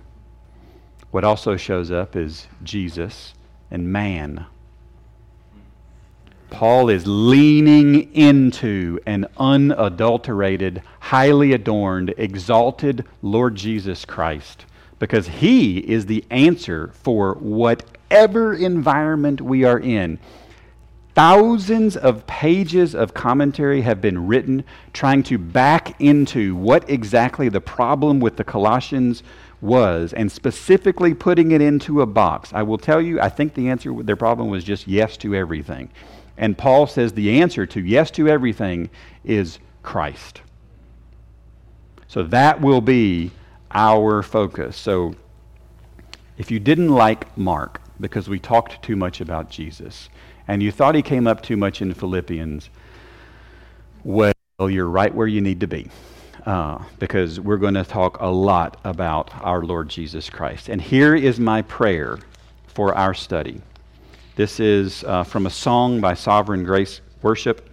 What 1.11 1.25
also 1.25 1.57
shows 1.57 1.91
up 1.91 2.15
is 2.15 2.49
Jesus 2.63 3.33
and 3.71 3.91
man. 3.91 4.45
Paul 6.53 6.91
is 6.91 7.07
leaning 7.07 8.13
into 8.15 9.01
an 9.07 9.27
unadulterated, 9.39 10.83
highly 11.01 11.55
adorned, 11.55 12.15
exalted 12.19 13.07
Lord 13.23 13.57
Jesus 13.57 14.05
Christ 14.05 14.67
because 14.99 15.27
he 15.27 15.79
is 15.79 16.07
the 16.07 16.25
answer 16.31 16.93
for 17.03 17.35
whatever 17.41 18.55
environment 18.55 19.41
we 19.41 19.65
are 19.65 19.81
in. 19.81 20.19
Thousands 21.15 21.97
of 21.97 22.27
pages 22.27 22.95
of 22.95 23.15
commentary 23.15 23.81
have 23.81 24.01
been 24.01 24.27
written 24.27 24.63
trying 24.93 25.23
to 25.25 25.39
back 25.39 26.01
into 26.01 26.55
what 26.55 26.89
exactly 26.89 27.49
the 27.49 27.61
problem 27.61 28.21
with 28.21 28.37
the 28.37 28.45
Colossians 28.45 29.23
was 29.63 30.13
and 30.13 30.31
specifically 30.31 31.15
putting 31.15 31.53
it 31.53 31.63
into 31.63 32.03
a 32.03 32.07
box. 32.07 32.53
I 32.53 32.63
will 32.63 32.79
tell 32.79 33.01
you, 33.01 33.21
I 33.21 33.31
think 33.31 33.55
the 33.55 33.71
answer, 33.71 34.03
their 34.03 34.17
problem 34.17 34.51
was 34.51 34.65
just 34.65 34.87
yes 34.87 35.17
to 35.19 35.35
everything. 35.35 35.91
And 36.37 36.57
Paul 36.57 36.87
says 36.87 37.13
the 37.13 37.41
answer 37.41 37.67
to 37.67 37.81
yes 37.81 38.11
to 38.13 38.29
everything 38.29 38.91
is 39.25 39.59
Christ. 39.83 40.41
So 42.09 42.23
that 42.25 42.61
will 42.61 42.81
be 42.81 43.31
our 43.71 44.23
focus. 44.23 44.77
So 44.77 45.15
if 46.37 46.51
you 46.51 46.61
didn't 46.61 46.91
like 46.91 47.37
Mark 47.39 47.81
because 48.01 48.29
we 48.29 48.39
talked 48.39 48.83
too 48.83 48.97
much 48.97 49.21
about 49.21 49.51
Jesus 49.51 50.09
and 50.49 50.63
you 50.63 50.73
thought 50.73 50.95
he 50.95 51.03
came 51.03 51.27
up 51.27 51.43
too 51.43 51.57
much 51.57 51.81
in 51.81 51.95
Philippians, 51.95 52.69
well, 54.05 54.33
you're 54.59 54.89
right 54.89 55.15
where 55.15 55.27
you 55.27 55.41
need 55.41 55.61
to 55.61 55.67
be. 55.67 55.89
Uh, 56.45 56.83
because 56.99 57.39
we're 57.39 57.57
going 57.57 57.75
to 57.75 57.85
talk 57.85 58.19
a 58.21 58.27
lot 58.27 58.77
about 58.83 59.31
our 59.45 59.63
Lord 59.63 59.89
Jesus 59.89 60.29
Christ. 60.29 60.69
And 60.69 60.83
here 60.83 61.15
is 61.15 61.39
my 61.39 61.63
prayer 61.63 62.19
for 62.67 62.93
our 62.97 63.15
study. 63.15 63.63
This 64.35 64.61
is 64.61 65.05
uh, 65.05 65.25
from 65.25 65.45
a 65.45 65.51
song 65.51 66.01
by 66.01 66.15
Sovereign 66.15 66.65
Grace 66.65 67.03
Worship. 67.21 67.69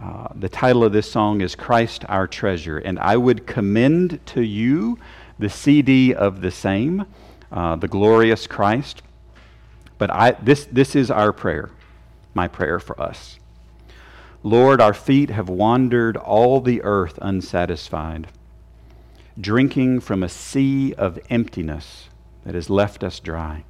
Uh, 0.00 0.28
the 0.34 0.48
title 0.48 0.82
of 0.82 0.92
this 0.92 1.10
song 1.10 1.42
is 1.42 1.54
Christ 1.54 2.04
Our 2.08 2.26
Treasure. 2.26 2.78
And 2.78 2.98
I 2.98 3.18
would 3.18 3.46
commend 3.46 4.18
to 4.26 4.40
you 4.40 4.98
the 5.38 5.50
CD 5.50 6.14
of 6.14 6.40
the 6.40 6.50
same, 6.50 7.04
uh, 7.52 7.76
The 7.76 7.88
Glorious 7.88 8.46
Christ. 8.46 9.02
But 9.98 10.10
I, 10.10 10.30
this, 10.42 10.66
this 10.72 10.96
is 10.96 11.10
our 11.10 11.32
prayer, 11.32 11.70
my 12.32 12.48
prayer 12.48 12.80
for 12.80 12.98
us. 12.98 13.38
Lord, 14.42 14.80
our 14.80 14.94
feet 14.94 15.28
have 15.28 15.50
wandered 15.50 16.16
all 16.16 16.62
the 16.62 16.80
earth 16.84 17.18
unsatisfied. 17.20 18.28
drinking 19.40 20.00
from 20.00 20.22
a 20.22 20.28
sea 20.28 20.94
of 20.94 21.18
emptiness 21.30 22.08
that 22.44 22.54
has 22.54 22.70
left 22.70 23.04
us 23.04 23.20
dry. 23.20 23.64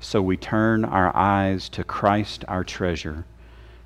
So 0.00 0.22
we 0.22 0.36
turn 0.36 0.84
our 0.84 1.14
eyes 1.16 1.68
to 1.70 1.84
Christ 1.84 2.44
our 2.48 2.64
treasure, 2.64 3.24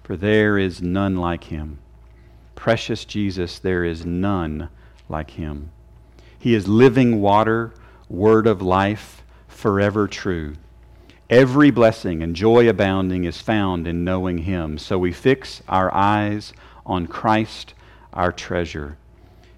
for 0.03 0.17
there 0.17 0.59
is 0.59 0.83
none 0.83 1.17
like 1.17 1.45
him. 1.45 1.79
Precious 2.55 3.05
Jesus, 3.05 3.59
there 3.59 3.85
is 3.85 4.05
none 4.05 4.69
like 5.09 5.31
him. 5.31 5.71
He 6.39 6.55
is 6.55 6.67
living 6.69 7.21
water, 7.21 7.73
word 8.09 8.47
of 8.47 8.61
life, 8.61 9.23
forever 9.49 10.09
true. 10.09 10.55
Every 11.29 11.71
blessing 11.71 12.23
and 12.23 12.35
joy 12.35 12.69
abounding 12.69 13.25
is 13.25 13.41
found 13.41 13.87
in 13.87 14.05
knowing 14.05 14.39
him. 14.39 14.79
So 14.79 14.99
we 14.99 15.13
fix 15.13 15.63
our 15.69 15.95
eyes 15.95 16.53
on 16.85 17.07
Christ, 17.07 17.75
our 18.13 18.33
treasure. 18.33 18.97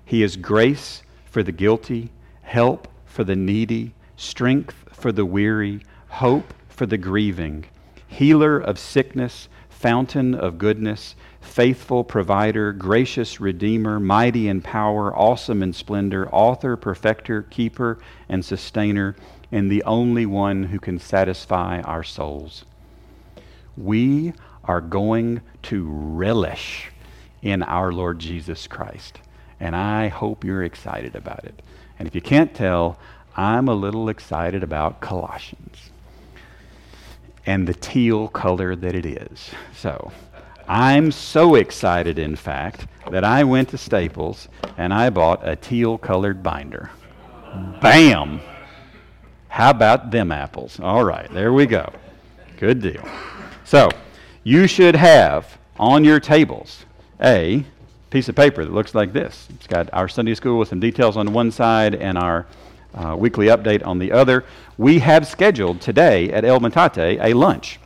He 0.05 0.23
is 0.23 0.37
grace 0.37 1.03
for 1.25 1.43
the 1.43 1.53
guilty, 1.53 2.11
help 2.43 2.89
for 3.07 3.25
the 3.25 3.37
needy, 3.37 3.95
strength 4.17 4.85
for 4.93 5.13
the 5.13 5.25
weary, 5.25 5.81
hope 6.13 6.53
for 6.69 6.85
the 6.85 6.99
grieving, 6.99 7.65
healer 8.07 8.59
of 8.59 8.79
sickness, 8.79 9.49
fountain 9.71 10.35
of 10.35 10.59
goodness, 10.59 11.15
faithful 11.41 12.05
provider, 12.05 12.71
gracious 12.71 13.41
redeemer, 13.41 13.99
mighty 13.99 14.47
in 14.47 14.61
power, 14.61 15.17
awesome 15.17 15.63
in 15.63 15.73
splendor, 15.73 16.29
author, 16.29 16.77
perfecter, 16.77 17.43
keeper, 17.43 17.99
and 18.29 18.45
sustainer, 18.45 19.17
and 19.51 19.71
the 19.71 19.83
only 19.85 20.27
one 20.27 20.65
who 20.65 20.79
can 20.79 20.99
satisfy 20.99 21.81
our 21.81 22.05
souls. 22.05 22.67
We 23.75 24.35
are 24.65 24.83
going 24.83 25.41
to 25.63 25.89
relish 25.89 26.91
in 27.41 27.63
our 27.63 27.91
Lord 27.91 28.19
Jesus 28.19 28.67
Christ. 28.67 29.19
And 29.59 29.75
I 29.75 30.09
hope 30.09 30.45
you're 30.45 30.63
excited 30.63 31.17
about 31.17 31.45
it. 31.45 31.63
And 31.99 32.07
if 32.07 32.15
you 32.15 32.21
can't 32.21 32.55
tell, 32.55 32.99
I'm 33.35 33.67
a 33.67 33.75
little 33.75 34.11
excited 34.11 34.63
about 34.63 35.01
Colossians 35.01 35.92
and 37.47 37.67
the 37.67 37.75
teal 37.75 38.29
color 38.29 38.77
that 38.77 38.95
it 38.95 39.07
is. 39.07 39.51
So, 39.77 40.13
I'm 40.69 41.11
so 41.11 41.57
excited, 41.57 42.19
in 42.19 42.37
fact, 42.37 42.87
that 43.11 43.25
I 43.25 43.45
went 43.45 43.69
to 43.71 43.79
Staples 43.79 44.49
and 44.77 44.95
I 44.95 45.11
bought 45.11 45.47
a 45.47 45.57
teal 45.57 45.99
colored 45.99 46.43
binder. 46.43 46.91
Bam! 47.81 48.41
How 49.49 49.71
about 49.71 50.11
them 50.11 50.33
apples? 50.33 50.81
All 50.81 51.05
right, 51.05 51.31
there 51.33 51.53
we 51.53 51.67
go. 51.67 51.93
Good 52.59 52.81
deal. 52.81 53.07
So, 53.65 53.91
you 54.45 54.67
should 54.67 54.97
have 54.97 55.59
on 55.79 56.05
your 56.05 56.21
tables 56.21 56.85
a 57.21 57.65
piece 58.11 58.29
of 58.29 58.37
paper 58.37 58.65
that 58.65 58.73
looks 58.73 58.95
like 58.95 59.13
this. 59.13 59.49
It's 59.55 59.67
got 59.67 59.93
our 59.93 60.09
Sunday 60.09 60.35
school 60.35 60.59
with 60.59 60.69
some 60.69 60.81
details 60.81 61.17
on 61.17 61.33
one 61.33 61.51
side 61.51 61.95
and 61.95 62.17
our 62.17 62.47
uh, 62.95 63.17
weekly 63.19 63.47
update 63.47 63.87
on 63.87 63.99
the 63.99 64.13
other. 64.13 64.45
We 64.79 64.99
have 65.01 65.27
scheduled 65.27 65.81
today 65.81 66.31
at 66.31 66.45
El 66.45 66.61
Matate 66.61 67.23
a 67.23 67.35
lunch. 67.35 67.79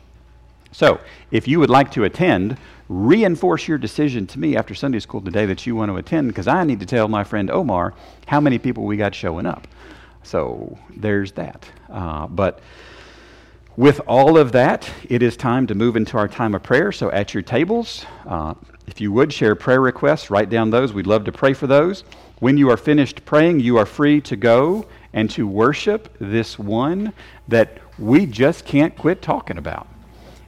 So, 0.71 0.99
if 1.31 1.47
you 1.47 1.59
would 1.59 1.69
like 1.69 1.91
to 1.93 2.03
attend, 2.03 2.57
reinforce 2.89 3.67
your 3.67 3.77
decision 3.77 4.27
to 4.27 4.39
me 4.39 4.55
after 4.55 4.75
Sunday 4.75 4.99
school 4.99 5.21
today 5.21 5.45
that 5.45 5.65
you 5.65 5.75
want 5.75 5.89
to 5.91 5.97
attend 5.97 6.27
because 6.27 6.47
I 6.47 6.63
need 6.63 6.79
to 6.81 6.85
tell 6.85 7.07
my 7.07 7.23
friend 7.23 7.49
Omar 7.49 7.93
how 8.27 8.39
many 8.39 8.59
people 8.59 8.83
we 8.85 8.97
got 8.97 9.15
showing 9.15 9.45
up. 9.45 9.67
So, 10.23 10.77
there's 10.95 11.31
that. 11.33 11.65
Uh, 11.89 12.27
but 12.27 12.59
with 13.77 14.01
all 14.07 14.37
of 14.37 14.51
that, 14.51 14.89
it 15.09 15.23
is 15.23 15.37
time 15.37 15.67
to 15.67 15.75
move 15.75 15.95
into 15.95 16.17
our 16.17 16.27
time 16.27 16.53
of 16.53 16.63
prayer. 16.63 16.91
So, 16.91 17.09
at 17.11 17.33
your 17.33 17.43
tables, 17.43 18.05
uh, 18.25 18.53
if 18.87 19.01
you 19.01 19.11
would 19.11 19.31
share 19.31 19.55
prayer 19.55 19.81
requests, 19.81 20.29
write 20.29 20.49
down 20.49 20.69
those. 20.69 20.93
We'd 20.93 21.07
love 21.07 21.25
to 21.25 21.31
pray 21.31 21.53
for 21.53 21.67
those. 21.67 22.03
When 22.39 22.57
you 22.57 22.69
are 22.69 22.77
finished 22.77 23.25
praying, 23.25 23.61
you 23.61 23.77
are 23.77 23.85
free 23.85 24.21
to 24.21 24.35
go 24.35 24.85
and 25.11 25.29
to 25.31 25.47
worship 25.47 26.15
this 26.19 26.59
one 26.59 27.13
that 27.47 27.79
we 27.97 28.27
just 28.27 28.63
can't 28.65 28.95
quit 28.95 29.23
talking 29.23 29.57
about. 29.57 29.87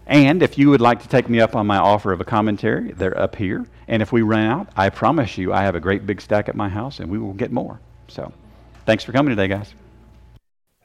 And 0.06 0.44
if 0.44 0.58
you 0.58 0.70
would 0.70 0.82
like 0.82 1.02
to 1.02 1.08
take 1.08 1.30
me 1.30 1.40
up 1.40 1.56
on 1.56 1.66
my 1.66 1.78
offer 1.78 2.12
of 2.12 2.22
a 2.22 2.26
commentary, 2.26 2.92
they're 2.92 3.20
up 3.20 3.36
here. 3.36 3.66
And 3.88 4.02
if 4.02 4.12
we 4.12 4.22
run 4.22 4.46
out, 4.46 4.68
I 4.76 4.90
promise 4.90 5.38
you 5.38 5.52
I 5.52 5.64
have 5.64 5.76
a 5.76 5.80
great 5.80 6.06
big 6.06 6.22
stack 6.22 6.48
at 6.48 6.56
my 6.56 6.70
house 6.70 7.00
and 7.00 7.10
we 7.10 7.18
will 7.18 7.34
get 7.34 7.52
more. 7.52 7.80
So 8.08 8.32
thanks 8.86 9.04
for 9.04 9.12
coming 9.12 9.32
today, 9.32 9.48
guys. 9.48 9.74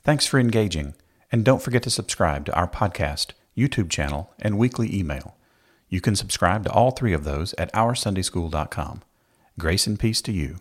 Thanks 0.02 0.26
for 0.26 0.38
engaging. 0.38 0.94
And 1.30 1.44
don't 1.44 1.62
forget 1.62 1.82
to 1.82 1.90
subscribe 1.90 2.46
to 2.46 2.54
our 2.54 2.68
podcast, 2.68 3.32
YouTube 3.56 3.90
channel, 3.90 4.32
and 4.38 4.58
weekly 4.58 4.94
email. 4.94 5.36
You 5.88 6.00
can 6.00 6.16
subscribe 6.16 6.64
to 6.64 6.72
all 6.72 6.90
three 6.90 7.12
of 7.12 7.24
those 7.24 7.54
at 7.54 7.72
OurSundaySchool.com. 7.72 9.02
Grace 9.58 9.86
and 9.86 9.98
peace 9.98 10.22
to 10.22 10.32
you. 10.32 10.58